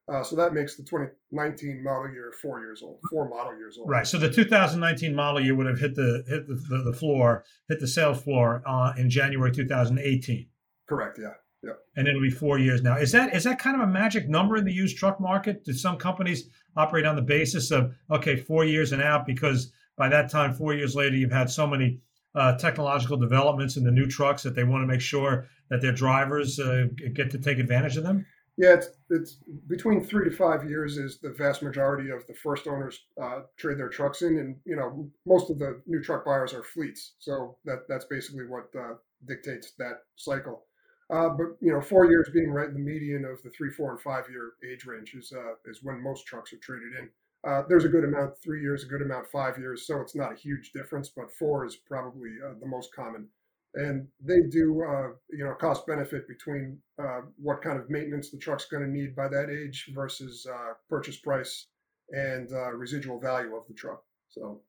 Uh, 0.08 0.22
so 0.22 0.36
that 0.36 0.54
makes 0.54 0.76
the 0.76 0.84
2019 0.84 1.82
model 1.82 2.08
year 2.12 2.32
four 2.40 2.60
years 2.60 2.80
old, 2.80 3.00
four 3.10 3.28
model 3.28 3.56
years 3.58 3.76
old. 3.76 3.90
Right. 3.90 4.06
So 4.06 4.18
the 4.18 4.30
2019 4.30 5.14
model 5.14 5.40
year 5.40 5.54
would 5.56 5.66
have 5.66 5.80
hit 5.80 5.96
the 5.96 6.24
hit 6.28 6.46
the, 6.46 6.54
the, 6.54 6.90
the 6.90 6.92
floor, 6.92 7.44
hit 7.68 7.80
the 7.80 7.88
sales 7.88 8.22
floor 8.22 8.62
uh, 8.66 8.92
in 8.96 9.10
January 9.10 9.50
2018. 9.50 10.46
Correct. 10.88 11.18
Yeah. 11.20 11.32
Yeah. 11.62 11.72
And 11.96 12.06
it'll 12.06 12.20
be 12.20 12.30
four 12.30 12.58
years 12.58 12.82
now. 12.82 12.96
Is 12.96 13.12
that 13.12 13.34
is 13.34 13.44
that 13.44 13.58
kind 13.58 13.80
of 13.80 13.88
a 13.88 13.90
magic 13.90 14.28
number 14.28 14.56
in 14.56 14.64
the 14.64 14.72
used 14.72 14.96
truck 14.96 15.20
market? 15.20 15.64
Do 15.64 15.72
some 15.72 15.96
companies 15.96 16.48
operate 16.76 17.06
on 17.06 17.16
the 17.16 17.22
basis 17.22 17.70
of 17.70 17.94
okay, 18.10 18.36
four 18.36 18.64
years 18.64 18.92
and 18.92 19.02
out 19.02 19.26
because 19.26 19.72
by 19.96 20.08
that 20.10 20.30
time, 20.30 20.52
four 20.52 20.74
years 20.74 20.94
later, 20.94 21.16
you've 21.16 21.32
had 21.32 21.50
so 21.50 21.66
many 21.66 22.00
uh, 22.34 22.56
technological 22.58 23.16
developments 23.16 23.76
in 23.76 23.84
the 23.84 23.90
new 23.90 24.06
trucks 24.06 24.42
that 24.42 24.54
they 24.54 24.64
want 24.64 24.82
to 24.82 24.86
make 24.86 25.00
sure 25.00 25.48
that 25.70 25.80
their 25.80 25.92
drivers 25.92 26.60
uh, 26.60 26.84
get 27.14 27.30
to 27.30 27.38
take 27.38 27.58
advantage 27.58 27.96
of 27.96 28.04
them? 28.04 28.26
Yeah, 28.58 28.74
it's 28.74 28.88
it's 29.10 29.38
between 29.68 30.02
three 30.02 30.28
to 30.30 30.34
five 30.34 30.68
years 30.68 30.96
is 30.96 31.18
the 31.18 31.30
vast 31.30 31.62
majority 31.62 32.10
of 32.10 32.26
the 32.26 32.34
first 32.34 32.66
owners 32.66 33.04
uh, 33.20 33.40
trade 33.58 33.78
their 33.78 33.90
trucks 33.90 34.22
in, 34.22 34.38
and 34.38 34.56
you 34.64 34.76
know 34.76 35.10
most 35.26 35.50
of 35.50 35.58
the 35.58 35.82
new 35.86 36.02
truck 36.02 36.24
buyers 36.24 36.54
are 36.54 36.62
fleets, 36.62 37.16
so 37.18 37.58
that 37.66 37.80
that's 37.86 38.06
basically 38.06 38.46
what 38.46 38.68
uh, 38.78 38.94
dictates 39.26 39.72
that 39.78 40.04
cycle. 40.16 40.64
Uh, 41.08 41.28
but 41.28 41.56
you 41.60 41.72
know, 41.72 41.80
four 41.80 42.06
years 42.06 42.28
being 42.32 42.50
right 42.50 42.68
in 42.68 42.74
the 42.74 42.80
median 42.80 43.24
of 43.24 43.40
the 43.42 43.50
three, 43.50 43.70
four, 43.70 43.92
and 43.92 44.00
five 44.00 44.24
year 44.28 44.54
age 44.68 44.86
range 44.86 45.14
is 45.14 45.32
uh, 45.32 45.54
is 45.64 45.82
when 45.82 46.02
most 46.02 46.26
trucks 46.26 46.52
are 46.52 46.58
traded 46.58 46.94
in. 46.98 47.08
Uh, 47.48 47.62
there's 47.68 47.84
a 47.84 47.88
good 47.88 48.04
amount 48.04 48.32
three 48.42 48.60
years, 48.60 48.82
a 48.82 48.86
good 48.86 49.02
amount 49.02 49.26
five 49.28 49.56
years, 49.56 49.86
so 49.86 50.00
it's 50.00 50.16
not 50.16 50.32
a 50.32 50.36
huge 50.36 50.72
difference, 50.72 51.08
but 51.08 51.30
four 51.30 51.64
is 51.64 51.76
probably 51.76 52.30
uh, 52.44 52.54
the 52.60 52.66
most 52.66 52.92
common 52.94 53.28
and 53.74 54.08
they 54.24 54.40
do 54.50 54.82
uh, 54.82 55.08
you 55.30 55.44
know 55.44 55.54
cost 55.54 55.86
benefit 55.86 56.26
between 56.26 56.78
uh, 56.98 57.20
what 57.36 57.60
kind 57.60 57.78
of 57.78 57.90
maintenance 57.90 58.30
the 58.30 58.38
truck's 58.38 58.64
going 58.64 58.82
to 58.82 58.88
need 58.88 59.14
by 59.14 59.28
that 59.28 59.50
age 59.50 59.90
versus 59.94 60.46
purchase 60.88 61.18
price 61.18 61.66
and 62.10 62.50
residual 62.74 63.20
value 63.20 63.54
of 63.54 63.66
the 63.68 63.74
truck. 63.74 64.02
So 64.28 64.62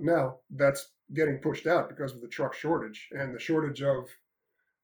now 0.00 0.38
that's 0.50 0.90
getting 1.14 1.38
pushed 1.38 1.66
out 1.66 1.88
because 1.88 2.14
of 2.14 2.20
the 2.20 2.28
truck 2.28 2.52
shortage, 2.52 3.08
and 3.12 3.34
the 3.34 3.38
shortage 3.38 3.82
of 3.82 4.08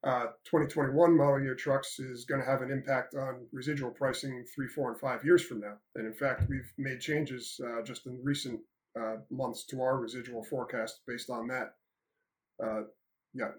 uh, 0.05 0.27
2021 0.45 1.17
model 1.17 1.41
year 1.41 1.55
trucks 1.55 1.99
is 1.99 2.25
going 2.25 2.41
to 2.41 2.47
have 2.47 2.63
an 2.63 2.71
impact 2.71 3.15
on 3.15 3.47
residual 3.53 3.91
pricing 3.91 4.45
three, 4.55 4.67
four, 4.69 4.91
and 4.91 5.01
five 5.01 5.25
years 5.25 5.45
from 5.45 5.61
now. 5.61 5.75
And 5.95 6.07
in 6.07 6.15
fact, 6.15 6.45
we've 6.49 6.73
made 6.77 7.01
changes 7.01 7.61
just 7.85 8.07
in 8.07 8.21
recent 8.23 8.61
months 9.31 9.65
to 9.67 9.81
our 9.81 9.99
residual 9.99 10.43
forecast 10.45 11.01
based 11.07 11.31
on 11.31 11.47
that. 11.49 11.75
Uh, 12.63 12.83
yeah. 13.35 13.51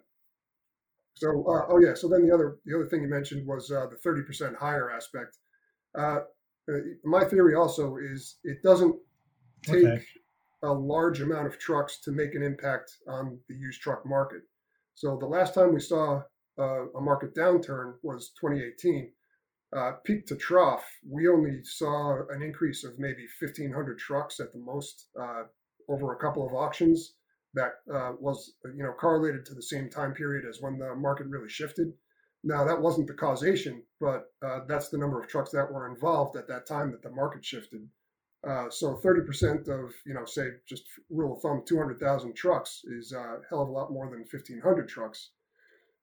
So, 1.16 1.30
uh, 1.30 1.66
oh 1.70 1.80
yeah. 1.80 1.94
So 1.94 2.08
then 2.08 2.28
the 2.28 2.34
other 2.34 2.58
the 2.66 2.76
other 2.76 2.88
thing 2.88 3.02
you 3.02 3.10
mentioned 3.10 3.48
was 3.48 3.72
uh, 3.72 3.88
the 3.90 3.98
thirty 3.98 4.24
percent 4.24 4.56
higher 4.56 4.90
aspect. 4.92 5.38
Uh, 5.98 6.20
uh, 6.72 6.80
my 7.04 7.24
theory 7.24 7.56
also 7.56 7.98
is 7.98 8.38
it 8.44 8.64
doesn't 8.64 8.96
take 9.64 9.86
okay. 9.86 10.04
a 10.64 10.72
large 10.72 11.22
amount 11.22 11.48
of 11.48 11.60
trucks 11.60 12.00
to 12.02 12.12
make 12.12 12.34
an 12.36 12.44
impact 12.44 12.98
on 13.08 13.40
the 13.48 13.56
used 13.56 13.82
truck 13.82 14.06
market. 14.06 14.42
So 14.96 15.18
the 15.20 15.28
last 15.28 15.54
time 15.54 15.74
we 15.74 15.80
saw 15.80 16.22
uh, 16.60 16.90
a 16.90 17.02
market 17.02 17.36
downturn 17.36 17.94
was 18.04 18.32
2018. 18.40 19.12
Uh, 19.76 19.94
peak 20.04 20.26
to 20.28 20.36
trough, 20.36 20.86
we 21.10 21.28
only 21.28 21.64
saw 21.64 22.20
an 22.30 22.44
increase 22.44 22.84
of 22.84 23.00
maybe 23.00 23.26
1,500 23.42 23.98
trucks 23.98 24.40
at 24.40 24.54
the 24.54 24.60
most 24.60 25.08
over 25.90 26.14
a 26.14 26.18
couple 26.18 26.46
of 26.46 26.54
auctions 26.54 27.16
that 27.54 27.74
uh, 27.94 28.14
was 28.20 28.54
you 28.76 28.84
know 28.84 28.94
correlated 28.94 29.46
to 29.46 29.54
the 29.54 29.62
same 29.62 29.90
time 29.90 30.14
period 30.14 30.46
as 30.48 30.62
when 30.62 30.78
the 30.78 30.96
market 30.96 31.28
really 31.28 31.50
shifted. 31.50 31.94
Now 32.44 32.66
that 32.66 32.82
wasn't 32.82 33.08
the 33.08 33.14
causation, 33.14 33.84
but 34.02 34.26
uh, 34.46 34.62
that's 34.68 34.90
the 34.90 34.98
number 34.98 35.20
of 35.20 35.28
trucks 35.28 35.52
that 35.52 35.72
were 35.72 35.88
involved 35.88 36.36
at 36.36 36.48
that 36.48 36.68
time 36.68 36.92
that 36.92 37.02
the 37.02 37.12
market 37.12 37.46
shifted. 37.46 37.88
Uh, 38.46 38.70
so 38.70 39.00
30% 39.02 39.70
of 39.70 39.94
you 40.06 40.14
know 40.14 40.26
say 40.26 40.48
just 40.68 40.84
rule 41.10 41.36
of 41.36 41.42
thumb 41.42 41.64
200,000 41.66 42.34
trucks 42.36 42.82
is 42.86 43.14
a 43.14 43.38
hell 43.50 43.62
of 43.62 43.70
a 43.70 43.72
lot 43.72 43.92
more 43.92 44.10
than 44.10 44.20
1,500 44.20 44.90
trucks. 44.90 45.30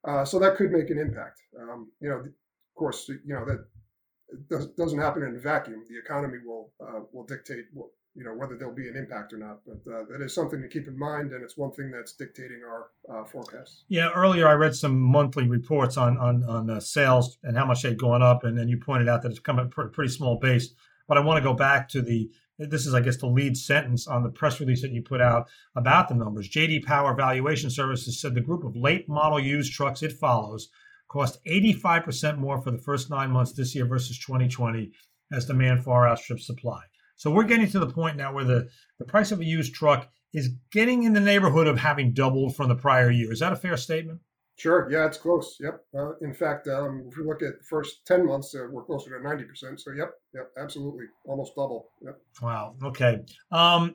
Uh, 0.07 0.25
so 0.25 0.39
that 0.39 0.57
could 0.57 0.71
make 0.71 0.91
an 0.91 0.99
impact. 0.99 1.41
Um, 1.61 1.91
you 2.01 2.09
know, 2.09 2.17
of 2.17 2.27
course, 2.75 3.09
you 3.09 3.35
know 3.35 3.45
that 3.45 4.77
doesn't 4.77 4.99
happen 4.99 5.23
in 5.23 5.37
a 5.37 5.41
vacuum. 5.41 5.85
The 5.89 5.99
economy 5.99 6.39
will 6.45 6.73
uh, 6.81 7.01
will 7.13 7.25
dictate 7.25 7.67
you 8.15 8.25
know 8.25 8.35
whether 8.35 8.57
there'll 8.57 8.75
be 8.75 8.89
an 8.89 8.97
impact 8.97 9.33
or 9.33 9.39
not. 9.39 9.61
But 9.67 9.93
uh, 9.93 10.05
that 10.11 10.23
is 10.23 10.35
something 10.35 10.61
to 10.61 10.69
keep 10.69 10.89
in 10.89 10.99
mind, 10.99 11.33
and 11.33 11.43
it's 11.43 11.57
one 11.57 11.73
thing 11.73 11.91
that's 11.91 12.13
dictating 12.13 12.61
our 12.67 12.89
uh, 13.13 13.25
forecasts. 13.25 13.85
Yeah, 13.89 14.11
earlier 14.15 14.49
I 14.49 14.53
read 14.53 14.75
some 14.75 14.99
monthly 14.99 15.49
reports 15.49 15.97
on 15.97 16.17
on 16.19 16.45
on 16.45 16.71
uh, 16.71 16.81
sales 16.81 17.39
and 17.43 17.57
how 17.57 17.67
much 17.67 17.83
they'd 17.83 17.99
gone 17.99 18.23
up, 18.23 18.45
and 18.45 18.57
then 18.57 18.69
you 18.69 18.79
pointed 18.79 19.09
out 19.09 19.23
that 19.23 19.31
it's 19.31 19.41
come 19.41 19.59
at 19.59 19.67
a 19.67 19.69
pretty 19.69 20.13
small 20.13 20.39
base. 20.39 20.73
But 21.09 21.19
I 21.19 21.21
want 21.23 21.43
to 21.43 21.49
go 21.49 21.55
back 21.55 21.89
to 21.91 22.03
the 22.03 22.31
this 22.69 22.87
is 22.87 22.95
I 22.95 23.01
guess 23.01 23.17
the 23.17 23.27
lead 23.27 23.57
sentence 23.57 24.07
on 24.07 24.23
the 24.23 24.29
press 24.29 24.61
release 24.61 24.83
that 24.83 24.93
you 24.93 25.03
put 25.03 25.21
out 25.21 25.49
about 25.75 26.09
the 26.09 26.15
numbers. 26.15 26.51
JD 26.51 26.85
Power 26.85 27.15
Valuation 27.15 27.71
Services 27.71 28.21
said 28.21 28.35
the 28.35 28.41
group 28.41 28.65
of 28.65 28.77
late 28.77 29.09
model 29.09 29.41
used 29.41 29.73
trucks 29.73 30.03
it 30.03 30.13
follows 30.13 30.69
cost 31.09 31.45
85% 31.45 32.39
more 32.39 32.61
for 32.63 32.71
the 32.71 32.79
first 32.79 33.11
nine 33.11 33.31
months 33.31 33.53
this 33.53 33.75
year 33.75 33.85
versus 33.85 34.19
2020 34.19 34.93
as 35.33 35.47
demand 35.47 35.83
far 35.85 36.09
outstrips 36.09 36.47
supply. 36.47 36.83
So 37.17 37.31
we're 37.31 37.45
getting 37.45 37.69
to 37.71 37.79
the 37.79 37.91
point 37.91 38.17
now 38.17 38.33
where 38.33 38.45
the, 38.45 38.69
the 38.99 39.05
price 39.05 39.33
of 39.33 39.41
a 39.41 39.45
used 39.45 39.75
truck 39.75 40.09
is 40.33 40.51
getting 40.71 41.03
in 41.03 41.13
the 41.13 41.21
neighborhood 41.21 41.67
of 41.67 41.79
having 41.79 42.13
doubled 42.13 42.55
from 42.55 42.69
the 42.69 42.77
prior 42.77 43.11
year. 43.11 43.33
Is 43.33 43.41
that 43.41 43.53
a 43.53 43.57
fair 43.57 43.77
statement? 43.77 44.21
Sure. 44.61 44.87
Yeah, 44.91 45.07
it's 45.07 45.17
close. 45.17 45.57
Yep. 45.59 45.81
Uh, 45.99 46.13
in 46.21 46.35
fact, 46.35 46.69
um, 46.69 47.07
if 47.11 47.17
we 47.17 47.25
look 47.25 47.41
at 47.41 47.59
the 47.59 47.65
first 47.65 48.05
10 48.05 48.27
months, 48.27 48.55
uh, 48.55 48.67
we're 48.71 48.85
closer 48.85 49.09
to 49.19 49.27
90%. 49.27 49.81
So, 49.81 49.93
yep. 49.93 50.13
Yep. 50.35 50.51
Absolutely. 50.59 51.07
Almost 51.25 51.55
double. 51.57 51.89
Yep. 52.03 52.21
Wow. 52.43 52.75
Okay. 52.85 53.21
Um, 53.51 53.95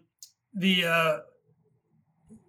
the, 0.56 0.86
uh, 0.86 1.18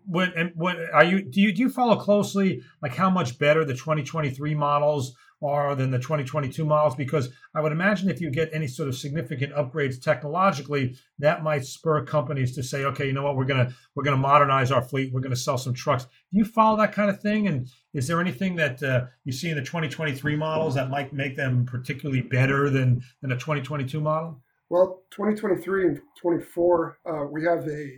what 0.07 0.35
and 0.35 0.53
what 0.55 0.77
are 0.95 1.05
you 1.05 1.21
do 1.21 1.41
you 1.41 1.53
do 1.53 1.63
you 1.63 1.69
follow 1.69 1.97
closely 1.97 2.63
like 2.81 2.95
how 2.95 3.11
much 3.11 3.41
better 3.41 3.65
the 3.65 3.75
2023 3.75 4.55
models 4.55 5.17
are 5.43 5.75
than 5.75 5.91
the 5.91 5.99
2022 5.99 6.65
models 6.65 6.95
because 6.95 7.31
I 7.55 7.61
would 7.61 7.73
imagine 7.73 8.09
if 8.09 8.21
you 8.21 8.31
get 8.31 8.51
any 8.53 8.67
sort 8.67 8.89
of 8.89 8.97
significant 8.97 9.53
upgrades 9.53 10.01
technologically, 10.01 10.97
that 11.19 11.43
might 11.43 11.65
spur 11.65 12.05
companies 12.05 12.55
to 12.55 12.63
say, 12.63 12.85
okay, 12.85 13.07
you 13.07 13.13
know 13.13 13.23
what, 13.23 13.37
we're 13.37 13.45
gonna 13.45 13.73
we're 13.95 14.05
gonna 14.05 14.17
modernize 14.17 14.71
our 14.71 14.83
fleet, 14.83 15.13
we're 15.13 15.21
gonna 15.21 15.37
sell 15.37 15.59
some 15.59 15.75
trucks. 15.75 16.05
Do 16.05 16.39
you 16.39 16.45
follow 16.45 16.77
that 16.79 16.93
kind 16.93 17.11
of 17.11 17.21
thing? 17.21 17.49
And 17.49 17.69
is 17.93 18.07
there 18.07 18.21
anything 18.21 18.57
that 18.57 18.83
uh, 18.83 19.07
you 19.25 19.33
see 19.33 19.51
in 19.51 19.57
the 19.57 19.63
2023 19.63 20.37
models 20.37 20.75
that 20.75 20.91
might 20.91 21.13
make 21.13 21.37
them 21.37 21.67
particularly 21.67 22.23
better 22.23 22.71
than 22.71 23.03
than 23.21 23.33
a 23.33 23.37
2022 23.37 24.01
model? 24.01 24.43
Well, 24.69 25.03
2023 25.13 25.87
and 25.87 26.01
24, 26.21 26.99
uh, 27.09 27.27
we 27.31 27.45
have 27.45 27.69
a 27.69 27.91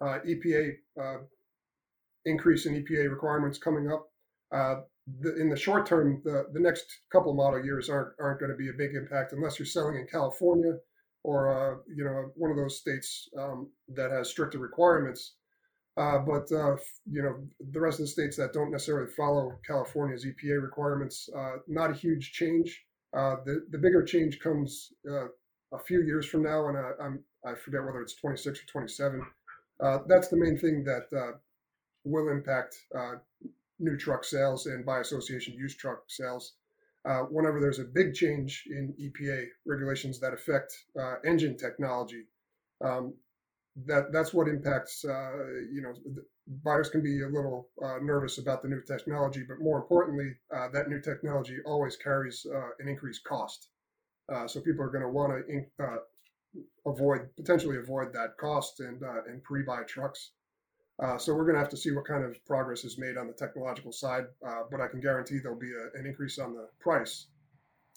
uh, 0.00 0.18
EPA 0.24 0.70
uh, 1.00 1.16
increase 2.24 2.66
in 2.66 2.74
EPA 2.74 3.10
requirements 3.10 3.58
coming 3.58 3.90
up. 3.90 4.08
The, 5.20 5.40
in 5.40 5.48
the 5.48 5.56
short 5.56 5.86
term, 5.86 6.22
the, 6.24 6.46
the 6.52 6.60
next 6.60 6.84
couple 7.10 7.34
model 7.34 7.64
years 7.64 7.90
aren't 7.90 8.14
aren't 8.20 8.38
going 8.40 8.52
to 8.52 8.56
be 8.56 8.68
a 8.68 8.72
big 8.72 8.94
impact 8.94 9.32
unless 9.32 9.58
you're 9.58 9.66
selling 9.66 9.96
in 9.96 10.06
California 10.06 10.74
or 11.24 11.52
uh, 11.52 11.76
you 11.94 12.04
know 12.04 12.30
one 12.34 12.50
of 12.50 12.56
those 12.56 12.78
states 12.78 13.28
um, 13.38 13.68
that 13.94 14.10
has 14.10 14.28
stricter 14.28 14.58
requirements. 14.58 15.34
Uh, 15.96 16.18
but 16.18 16.50
uh, 16.52 16.76
you 17.10 17.22
know 17.22 17.36
the 17.72 17.80
rest 17.80 18.00
of 18.00 18.06
the 18.06 18.10
states 18.10 18.36
that 18.36 18.52
don't 18.52 18.70
necessarily 18.70 19.10
follow 19.12 19.58
California's 19.66 20.24
EPA 20.24 20.62
requirements, 20.62 21.28
uh, 21.36 21.56
not 21.68 21.90
a 21.90 21.94
huge 21.94 22.32
change. 22.32 22.84
Uh, 23.14 23.36
the 23.44 23.66
the 23.70 23.78
bigger 23.78 24.02
change 24.02 24.40
comes 24.40 24.92
uh, 25.10 25.26
a 25.72 25.78
few 25.86 26.02
years 26.02 26.26
from 26.26 26.42
now, 26.42 26.68
and 26.68 26.78
I, 26.78 26.90
I'm 27.00 27.22
I 27.44 27.54
forget 27.54 27.84
whether 27.84 28.00
it's 28.00 28.14
26 28.14 28.60
or 28.60 28.66
27. 28.66 29.22
that's 30.06 30.28
the 30.28 30.36
main 30.36 30.56
thing 30.56 30.84
that 30.84 31.34
will 32.04 32.28
impact 32.30 32.76
new 33.82 33.96
truck 33.96 34.24
sales 34.24 34.66
and 34.66 34.86
by 34.86 35.00
association 35.00 35.54
used 35.54 35.78
truck 35.78 36.04
sales. 36.08 36.54
uh, 37.04 37.22
whenever 37.30 37.60
there's 37.60 37.80
a 37.80 37.84
big 37.84 38.14
change 38.14 38.64
in 38.70 38.94
EPA 39.00 39.46
regulations 39.66 40.20
that 40.20 40.32
affect 40.32 40.72
uh, 40.98 41.16
engine 41.26 41.56
technology, 41.56 42.24
um, 42.84 43.14
that 43.86 44.12
that's 44.12 44.32
what 44.34 44.48
impacts. 44.48 45.04
Uh, 45.04 45.32
you 45.72 45.82
know, 45.82 45.92
buyers 46.64 46.90
can 46.90 47.02
be 47.02 47.22
a 47.22 47.26
little 47.28 47.70
uh, 47.82 47.98
nervous 48.02 48.38
about 48.38 48.62
the 48.62 48.68
new 48.68 48.82
technology, 48.82 49.42
but 49.48 49.58
more 49.60 49.78
importantly, 49.78 50.32
uh, 50.54 50.68
that 50.72 50.88
new 50.88 51.00
technology 51.00 51.58
always 51.66 51.96
carries 51.96 52.46
uh, 52.54 52.70
an 52.78 52.88
increased 52.88 53.24
cost. 53.24 53.68
so 54.46 54.60
people 54.60 54.84
are 54.84 54.90
going 54.90 55.02
to 55.02 55.08
want 55.08 55.32
to 55.32 55.98
avoid 56.86 57.20
potentially 57.36 57.78
avoid 57.78 58.12
that 58.12 58.36
cost 58.38 58.80
and 58.80 59.02
and 59.28 59.42
pre-buy 59.42 59.82
trucks. 59.84 60.32
Uh, 61.02 61.18
so 61.18 61.34
we're 61.34 61.44
going 61.44 61.54
to 61.54 61.60
have 61.60 61.70
to 61.70 61.76
see 61.76 61.90
what 61.90 62.04
kind 62.04 62.24
of 62.24 62.36
progress 62.44 62.84
is 62.84 62.98
made 62.98 63.16
on 63.16 63.26
the 63.26 63.32
technological 63.32 63.92
side, 63.92 64.24
uh, 64.46 64.62
but 64.70 64.80
I 64.80 64.88
can 64.88 65.00
guarantee 65.00 65.38
there'll 65.42 65.58
be 65.58 65.72
a, 65.72 65.98
an 65.98 66.06
increase 66.06 66.38
on 66.38 66.52
the 66.52 66.68
price. 66.80 67.26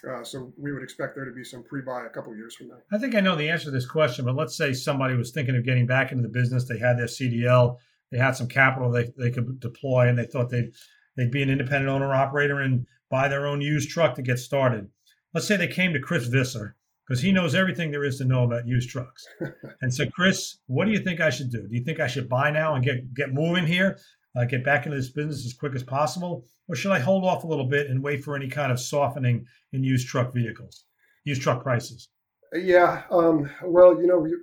Uh, 0.09 0.23
so 0.23 0.53
we 0.57 0.71
would 0.71 0.83
expect 0.83 1.15
there 1.15 1.25
to 1.25 1.31
be 1.31 1.43
some 1.43 1.63
pre-buy 1.63 2.05
a 2.05 2.09
couple 2.09 2.35
years 2.35 2.55
from 2.55 2.67
now. 2.67 2.75
I 2.91 2.97
think 2.97 3.15
I 3.15 3.21
know 3.21 3.35
the 3.35 3.49
answer 3.49 3.65
to 3.65 3.71
this 3.71 3.87
question, 3.87 4.25
but 4.25 4.35
let's 4.35 4.55
say 4.55 4.73
somebody 4.73 5.15
was 5.15 5.31
thinking 5.31 5.55
of 5.55 5.65
getting 5.65 5.87
back 5.87 6.11
into 6.11 6.21
the 6.21 6.29
business. 6.29 6.67
They 6.67 6.77
had 6.77 6.97
their 6.97 7.05
CDL, 7.05 7.77
they 8.11 8.17
had 8.17 8.35
some 8.35 8.47
capital 8.47 8.91
they, 8.91 9.11
they 9.17 9.31
could 9.31 9.59
deploy, 9.59 10.07
and 10.07 10.17
they 10.17 10.25
thought 10.25 10.49
they'd 10.49 10.71
they'd 11.17 11.31
be 11.31 11.41
an 11.41 11.49
independent 11.49 11.89
owner 11.89 12.13
operator 12.13 12.59
and 12.59 12.85
buy 13.09 13.27
their 13.27 13.47
own 13.47 13.61
used 13.61 13.89
truck 13.89 14.15
to 14.15 14.21
get 14.21 14.37
started. 14.37 14.89
Let's 15.33 15.47
say 15.47 15.57
they 15.57 15.67
came 15.67 15.93
to 15.93 15.99
Chris 15.99 16.27
Visser 16.27 16.75
because 17.07 17.21
he 17.21 17.31
knows 17.31 17.55
everything 17.55 17.91
there 17.91 18.03
is 18.03 18.17
to 18.17 18.25
know 18.25 18.43
about 18.43 18.67
used 18.67 18.89
trucks. 18.89 19.25
and 19.81 19.93
so, 19.93 20.05
Chris, 20.09 20.57
what 20.67 20.85
do 20.85 20.91
you 20.91 20.99
think 20.99 21.21
I 21.21 21.29
should 21.29 21.51
do? 21.51 21.67
Do 21.67 21.75
you 21.75 21.83
think 21.83 21.99
I 21.99 22.07
should 22.07 22.29
buy 22.29 22.51
now 22.51 22.75
and 22.75 22.83
get 22.83 23.13
get 23.13 23.33
moving 23.33 23.67
here, 23.67 23.97
uh, 24.35 24.45
get 24.45 24.63
back 24.63 24.85
into 24.85 24.97
this 24.97 25.11
business 25.11 25.45
as 25.45 25.53
quick 25.53 25.75
as 25.75 25.83
possible, 25.83 26.45
or 26.67 26.75
should 26.75 26.91
I 26.91 26.99
hold 26.99 27.23
off 27.23 27.43
a 27.43 27.47
little 27.47 27.67
bit 27.67 27.89
and 27.89 28.03
wait 28.03 28.23
for 28.23 28.35
any 28.35 28.47
kind 28.47 28.71
of 28.71 28.79
softening 28.79 29.45
in 29.73 29.83
used 29.83 30.07
truck 30.07 30.33
vehicles, 30.33 30.85
used 31.23 31.41
truck 31.41 31.63
prices? 31.63 32.09
Yeah, 32.53 33.03
um, 33.11 33.49
well, 33.63 33.99
you 33.99 34.07
know, 34.07 34.19
we, 34.19 34.33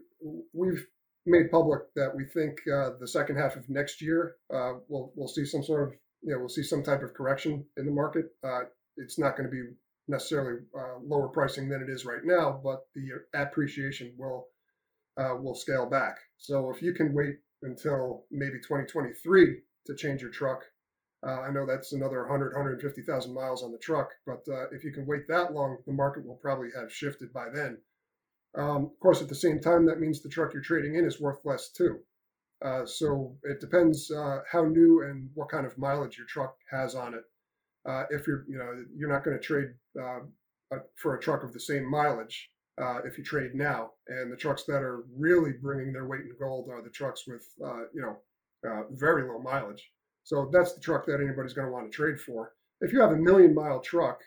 we've 0.53 0.87
made 1.27 1.51
public 1.51 1.83
that 1.95 2.15
we 2.15 2.25
think 2.25 2.59
uh, 2.73 2.91
the 3.01 3.07
second 3.07 3.37
half 3.37 3.57
of 3.57 3.69
next 3.69 4.03
year 4.03 4.37
uh, 4.53 4.73
we'll 4.89 5.13
we'll 5.15 5.29
see 5.29 5.45
some 5.45 5.63
sort 5.63 5.89
of 5.89 5.95
you 6.23 6.33
know 6.33 6.39
we'll 6.39 6.49
see 6.49 6.63
some 6.63 6.83
type 6.83 7.03
of 7.03 7.15
correction 7.15 7.65
in 7.77 7.87
the 7.87 7.93
market. 7.93 8.27
Uh, 8.45 8.63
it's 8.97 9.19
not 9.19 9.37
going 9.37 9.49
to 9.49 9.51
be 9.51 9.63
necessarily 10.13 10.61
uh, 10.79 10.99
lower 11.03 11.29
pricing 11.29 11.69
than 11.69 11.83
it 11.83 11.91
is 11.91 12.05
right 12.05 12.25
now, 12.25 12.61
but 12.63 12.87
the 12.95 13.09
appreciation 13.35 14.15
will 14.17 14.47
uh, 15.17 15.35
will 15.37 15.55
scale 15.55 15.89
back. 15.91 16.17
So 16.39 16.71
if 16.71 16.81
you 16.81 16.95
can 16.95 17.13
wait 17.13 17.37
until 17.63 18.25
maybe 18.31 18.59
2023 18.59 19.59
to 19.87 19.95
change 19.97 20.23
your 20.23 20.31
truck, 20.31 20.63
uh, 21.27 21.41
I 21.41 21.51
know 21.51 21.67
that's 21.67 21.93
another 21.93 22.21
100, 22.23 22.53
150,000 22.53 23.35
miles 23.35 23.63
on 23.63 23.73
the 23.73 23.79
truck, 23.79 24.11
but 24.27 24.43
uh, 24.49 24.69
if 24.73 24.85
you 24.85 24.93
can 24.93 25.07
wait 25.07 25.29
that 25.29 25.53
long, 25.53 25.79
the 25.87 25.93
market 25.93 26.27
will 26.27 26.37
probably 26.43 26.69
have 26.77 26.93
shifted 26.93 27.33
by 27.33 27.49
then. 27.53 27.79
Um, 28.55 28.87
of 28.87 29.01
course, 29.01 29.23
at 29.23 29.29
the 29.29 29.35
same 29.35 29.61
time, 29.61 29.87
that 29.87 30.01
means 30.01 30.23
the 30.23 30.29
truck 30.29 30.53
you're 30.53 30.63
trading 30.63 30.97
in 30.97 31.05
is 31.05 31.21
worth 31.21 31.45
less 31.45 31.71
too. 31.71 32.01
Uh, 32.65 32.87
so 32.87 33.37
it 33.45 33.61
depends 33.61 34.11
uh, 34.11 34.41
how 34.51 34.65
new 34.65 35.03
and 35.03 35.31
what 35.35 35.49
kind 35.49 35.67
of 35.67 35.79
mileage 35.79 36.17
your 36.17 36.27
truck 36.27 36.57
has 36.71 36.95
on 36.95 37.15
it 37.15 37.25
uh, 37.87 38.05
if 38.11 38.27
you're 38.27 38.45
you 38.49 38.59
know 38.59 38.73
you're 38.97 39.13
not 39.13 39.25
going 39.25 39.37
to 39.37 39.43
trade 39.43 39.69
uh, 40.01 40.21
for 40.97 41.17
a 41.17 41.21
truck 41.21 41.43
of 41.43 41.53
the 41.53 41.61
same 41.61 41.89
mileage 41.91 42.51
uh, 42.81 42.99
if 43.05 43.19
you 43.19 43.25
trade 43.25 43.55
now. 43.55 43.91
And 44.09 44.33
the 44.33 44.37
trucks 44.37 44.65
that 44.65 44.83
are 44.83 45.05
really 45.17 45.53
bringing 45.61 45.93
their 45.93 46.07
weight 46.07 46.23
in 46.23 46.33
gold 46.39 46.69
are 46.71 46.83
the 46.83 46.91
trucks 46.91 47.25
with 47.27 47.47
uh, 47.65 47.85
you 47.95 48.03
know 48.03 48.17
uh, 48.69 48.83
very 48.93 49.29
low 49.29 49.39
mileage. 49.39 49.91
So 50.25 50.49
that's 50.53 50.73
the 50.75 50.81
truck 50.81 51.07
that 51.07 51.21
anybody's 51.21 51.53
going 51.53 51.67
to 51.67 51.73
want 51.73 51.91
to 51.91 51.97
trade 51.97 52.21
for. 52.21 52.53
If 52.81 52.93
you 52.93 53.01
have 53.01 53.13
a 53.13 53.17
million 53.17 53.55
mile 53.55 53.81
truck 53.81 54.21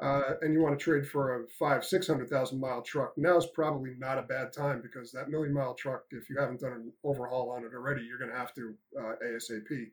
uh, 0.00 0.34
and 0.42 0.52
you 0.52 0.60
want 0.60 0.78
to 0.78 0.82
trade 0.82 1.06
for 1.06 1.42
a 1.42 1.48
five 1.58 1.84
six 1.84 2.06
hundred 2.06 2.28
thousand 2.28 2.60
mile 2.60 2.82
truck, 2.82 3.12
now 3.16 3.36
is 3.36 3.46
probably 3.54 3.94
not 3.98 4.18
a 4.18 4.22
bad 4.22 4.52
time 4.52 4.82
because 4.82 5.12
that 5.12 5.28
million 5.28 5.54
mile 5.54 5.74
truck, 5.74 6.02
if 6.10 6.28
you 6.28 6.36
haven't 6.38 6.60
done 6.60 6.72
an 6.72 6.92
overhaul 7.04 7.50
on 7.50 7.64
it 7.64 7.70
already, 7.74 8.02
you're 8.02 8.18
going 8.18 8.30
to 8.30 8.36
have 8.36 8.54
to 8.54 8.74
ASAP. 9.24 9.90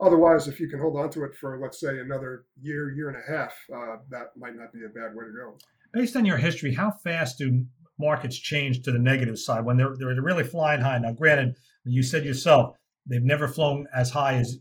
Otherwise, 0.00 0.48
if 0.48 0.58
you 0.58 0.68
can 0.68 0.80
hold 0.80 0.96
on 0.96 1.10
to 1.10 1.24
it 1.24 1.34
for, 1.34 1.58
let's 1.60 1.78
say, 1.78 1.98
another 1.98 2.44
year, 2.60 2.90
year 2.90 3.08
and 3.08 3.18
a 3.18 3.30
half, 3.30 3.52
uh, 3.74 3.96
that 4.08 4.28
might 4.36 4.56
not 4.56 4.72
be 4.72 4.80
a 4.84 4.88
bad 4.88 5.14
way 5.14 5.24
to 5.24 5.32
go. 5.32 5.58
Based 5.92 6.16
on 6.16 6.24
your 6.24 6.38
history, 6.38 6.72
how 6.72 6.90
fast 6.90 7.38
do 7.38 7.64
markets 7.98 8.38
change 8.38 8.82
to 8.82 8.92
the 8.92 8.98
negative 8.98 9.38
side 9.38 9.64
when 9.64 9.76
they're, 9.76 9.94
they're 9.98 10.22
really 10.22 10.44
flying 10.44 10.80
high? 10.80 10.98
Now, 10.98 11.12
granted, 11.12 11.56
you 11.84 12.02
said 12.02 12.24
yourself, 12.24 12.76
they've 13.06 13.22
never 13.22 13.46
flown 13.46 13.86
as 13.94 14.10
high 14.10 14.36
as 14.36 14.58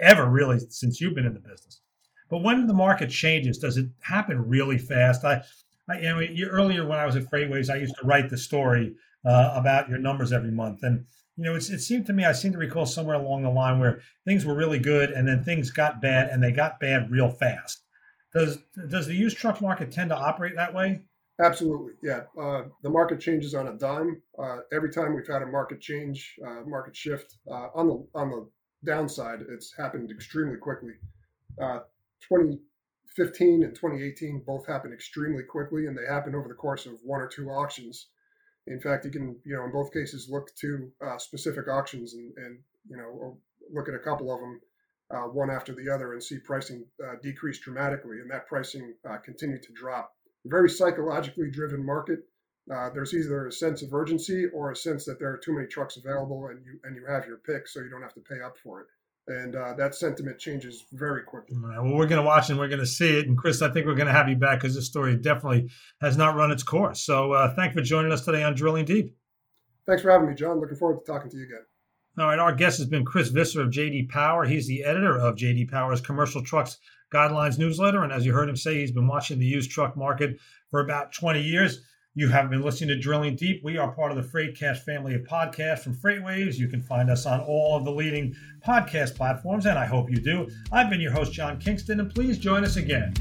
ever, 0.00 0.28
really, 0.28 0.58
since 0.68 1.00
you've 1.00 1.14
been 1.14 1.26
in 1.26 1.34
the 1.34 1.40
business. 1.40 1.80
But 2.28 2.42
when 2.42 2.66
the 2.66 2.74
market 2.74 3.08
changes, 3.08 3.58
does 3.58 3.76
it 3.76 3.88
happen 4.00 4.46
really 4.46 4.78
fast? 4.78 5.24
I, 5.24 5.42
I 5.88 6.00
know, 6.00 6.20
earlier 6.50 6.86
when 6.86 6.98
I 6.98 7.06
was 7.06 7.16
at 7.16 7.30
FreightWaves, 7.30 7.70
I 7.70 7.76
used 7.76 7.94
to 8.00 8.06
write 8.06 8.28
the 8.28 8.38
story 8.38 8.94
uh, 9.24 9.52
about 9.54 9.88
your 9.88 9.98
numbers 9.98 10.32
every 10.32 10.50
month, 10.50 10.82
and 10.82 11.04
you 11.36 11.44
know, 11.44 11.54
it 11.54 11.62
seemed 11.62 12.06
to 12.06 12.12
me, 12.12 12.24
I 12.24 12.32
seem 12.32 12.52
to 12.52 12.58
recall 12.58 12.84
somewhere 12.84 13.16
along 13.16 13.42
the 13.42 13.50
line 13.50 13.78
where 13.78 14.00
things 14.26 14.44
were 14.44 14.54
really 14.54 14.78
good 14.78 15.10
and 15.10 15.26
then 15.26 15.42
things 15.42 15.70
got 15.70 16.00
bad 16.00 16.28
and 16.28 16.42
they 16.42 16.52
got 16.52 16.78
bad 16.78 17.10
real 17.10 17.30
fast. 17.30 17.84
Does 18.34 18.58
does 18.88 19.06
the 19.06 19.14
used 19.14 19.36
truck 19.36 19.60
market 19.60 19.92
tend 19.92 20.10
to 20.10 20.16
operate 20.16 20.56
that 20.56 20.72
way? 20.72 21.02
Absolutely, 21.40 21.92
yeah. 22.02 22.22
Uh, 22.40 22.62
the 22.82 22.90
market 22.90 23.20
changes 23.20 23.54
on 23.54 23.68
a 23.68 23.72
dime. 23.74 24.20
Uh, 24.38 24.58
every 24.72 24.90
time 24.90 25.14
we've 25.14 25.26
had 25.26 25.42
a 25.42 25.46
market 25.46 25.80
change, 25.80 26.38
uh, 26.46 26.60
market 26.66 26.94
shift 26.94 27.36
uh, 27.50 27.68
on 27.74 27.88
the 27.88 28.06
on 28.14 28.30
the 28.30 28.48
downside, 28.84 29.40
it's 29.48 29.74
happened 29.76 30.10
extremely 30.10 30.56
quickly. 30.56 30.92
Uh, 31.60 31.80
2015 32.28 33.64
and 33.64 33.74
2018 33.74 34.42
both 34.46 34.66
happened 34.66 34.94
extremely 34.94 35.42
quickly, 35.42 35.86
and 35.86 35.96
they 35.96 36.06
happened 36.06 36.34
over 36.34 36.48
the 36.48 36.54
course 36.54 36.86
of 36.86 36.94
one 37.02 37.20
or 37.20 37.28
two 37.28 37.48
auctions. 37.48 38.08
In 38.66 38.80
fact, 38.80 39.04
you 39.04 39.10
can, 39.10 39.36
you 39.44 39.56
know, 39.56 39.64
in 39.64 39.72
both 39.72 39.92
cases, 39.92 40.28
look 40.30 40.54
to 40.56 40.90
uh, 41.04 41.18
specific 41.18 41.68
auctions 41.68 42.14
and, 42.14 42.32
and, 42.36 42.58
you 42.88 42.96
know, 42.96 43.36
look 43.72 43.88
at 43.88 43.94
a 43.94 43.98
couple 43.98 44.32
of 44.32 44.40
them, 44.40 44.60
uh, 45.10 45.28
one 45.28 45.50
after 45.50 45.74
the 45.74 45.88
other, 45.88 46.12
and 46.12 46.22
see 46.22 46.38
pricing 46.38 46.84
uh, 47.04 47.14
decrease 47.22 47.58
dramatically, 47.58 48.20
and 48.20 48.30
that 48.30 48.46
pricing 48.46 48.94
uh, 49.08 49.18
continued 49.18 49.62
to 49.62 49.72
drop. 49.72 50.12
Very 50.46 50.70
psychologically 50.70 51.50
driven 51.50 51.84
market. 51.84 52.20
Uh, 52.72 52.88
there's 52.90 53.12
either 53.12 53.48
a 53.48 53.52
sense 53.52 53.82
of 53.82 53.92
urgency 53.92 54.46
or 54.54 54.70
a 54.70 54.76
sense 54.76 55.04
that 55.04 55.18
there 55.18 55.32
are 55.32 55.38
too 55.38 55.52
many 55.52 55.66
trucks 55.66 55.96
available, 55.96 56.46
and 56.46 56.64
you 56.64 56.78
and 56.84 56.94
you 56.94 57.04
have 57.04 57.26
your 57.26 57.38
pick, 57.38 57.66
so 57.66 57.80
you 57.80 57.90
don't 57.90 58.02
have 58.02 58.14
to 58.14 58.20
pay 58.20 58.40
up 58.40 58.56
for 58.62 58.80
it 58.80 58.86
and 59.32 59.56
uh, 59.56 59.74
that 59.74 59.94
sentiment 59.94 60.38
changes 60.38 60.84
very 60.92 61.22
quickly. 61.22 61.56
Right, 61.58 61.80
well, 61.80 61.94
we're 61.94 62.06
going 62.06 62.20
to 62.20 62.26
watch 62.26 62.50
and 62.50 62.58
we're 62.58 62.68
going 62.68 62.80
to 62.80 62.86
see 62.86 63.18
it. 63.18 63.26
And 63.26 63.36
Chris, 63.36 63.62
I 63.62 63.70
think 63.70 63.86
we're 63.86 63.94
going 63.94 64.06
to 64.06 64.12
have 64.12 64.28
you 64.28 64.36
back 64.36 64.60
because 64.60 64.74
this 64.74 64.86
story 64.86 65.16
definitely 65.16 65.70
has 66.00 66.16
not 66.16 66.36
run 66.36 66.50
its 66.50 66.62
course. 66.62 67.00
So, 67.00 67.32
uh, 67.32 67.54
thank 67.54 67.74
you 67.74 67.80
for 67.80 67.84
joining 67.84 68.12
us 68.12 68.24
today 68.24 68.42
on 68.42 68.54
Drilling 68.54 68.84
Deep. 68.84 69.16
Thanks 69.86 70.02
for 70.02 70.10
having 70.10 70.28
me, 70.28 70.34
John. 70.34 70.60
Looking 70.60 70.76
forward 70.76 71.04
to 71.04 71.12
talking 71.12 71.30
to 71.30 71.36
you 71.36 71.44
again. 71.44 71.64
All 72.18 72.26
right, 72.26 72.38
our 72.38 72.54
guest 72.54 72.78
has 72.78 72.86
been 72.88 73.06
Chris 73.06 73.28
Visser 73.28 73.62
of 73.62 73.70
JD 73.70 74.10
Power. 74.10 74.44
He's 74.44 74.66
the 74.66 74.84
editor 74.84 75.18
of 75.18 75.34
JD 75.34 75.70
Power's 75.70 76.00
Commercial 76.00 76.42
Trucks 76.42 76.78
Guidelines 77.12 77.58
newsletter, 77.58 78.02
and 78.02 78.12
as 78.12 78.26
you 78.26 78.32
heard 78.32 78.48
him 78.48 78.56
say, 78.56 78.80
he's 78.80 78.92
been 78.92 79.08
watching 79.08 79.38
the 79.38 79.46
used 79.46 79.70
truck 79.70 79.96
market 79.96 80.38
for 80.70 80.80
about 80.80 81.12
20 81.12 81.40
years. 81.40 81.80
You 82.14 82.28
have 82.28 82.50
been 82.50 82.60
listening 82.60 82.88
to 82.88 82.98
Drilling 82.98 83.36
Deep. 83.36 83.64
We 83.64 83.78
are 83.78 83.90
part 83.90 84.12
of 84.12 84.18
the 84.18 84.22
Freightcast 84.22 84.80
family 84.80 85.14
of 85.14 85.22
podcasts 85.22 85.78
from 85.78 85.94
Freightwaves. 85.94 86.58
You 86.58 86.68
can 86.68 86.82
find 86.82 87.08
us 87.08 87.24
on 87.24 87.40
all 87.40 87.74
of 87.74 87.86
the 87.86 87.90
leading 87.90 88.36
podcast 88.62 89.14
platforms, 89.14 89.64
and 89.64 89.78
I 89.78 89.86
hope 89.86 90.10
you 90.10 90.18
do. 90.18 90.46
I've 90.70 90.90
been 90.90 91.00
your 91.00 91.12
host, 91.12 91.32
John 91.32 91.58
Kingston, 91.58 92.00
and 92.00 92.14
please 92.14 92.36
join 92.36 92.64
us 92.64 92.76
again 92.76 93.14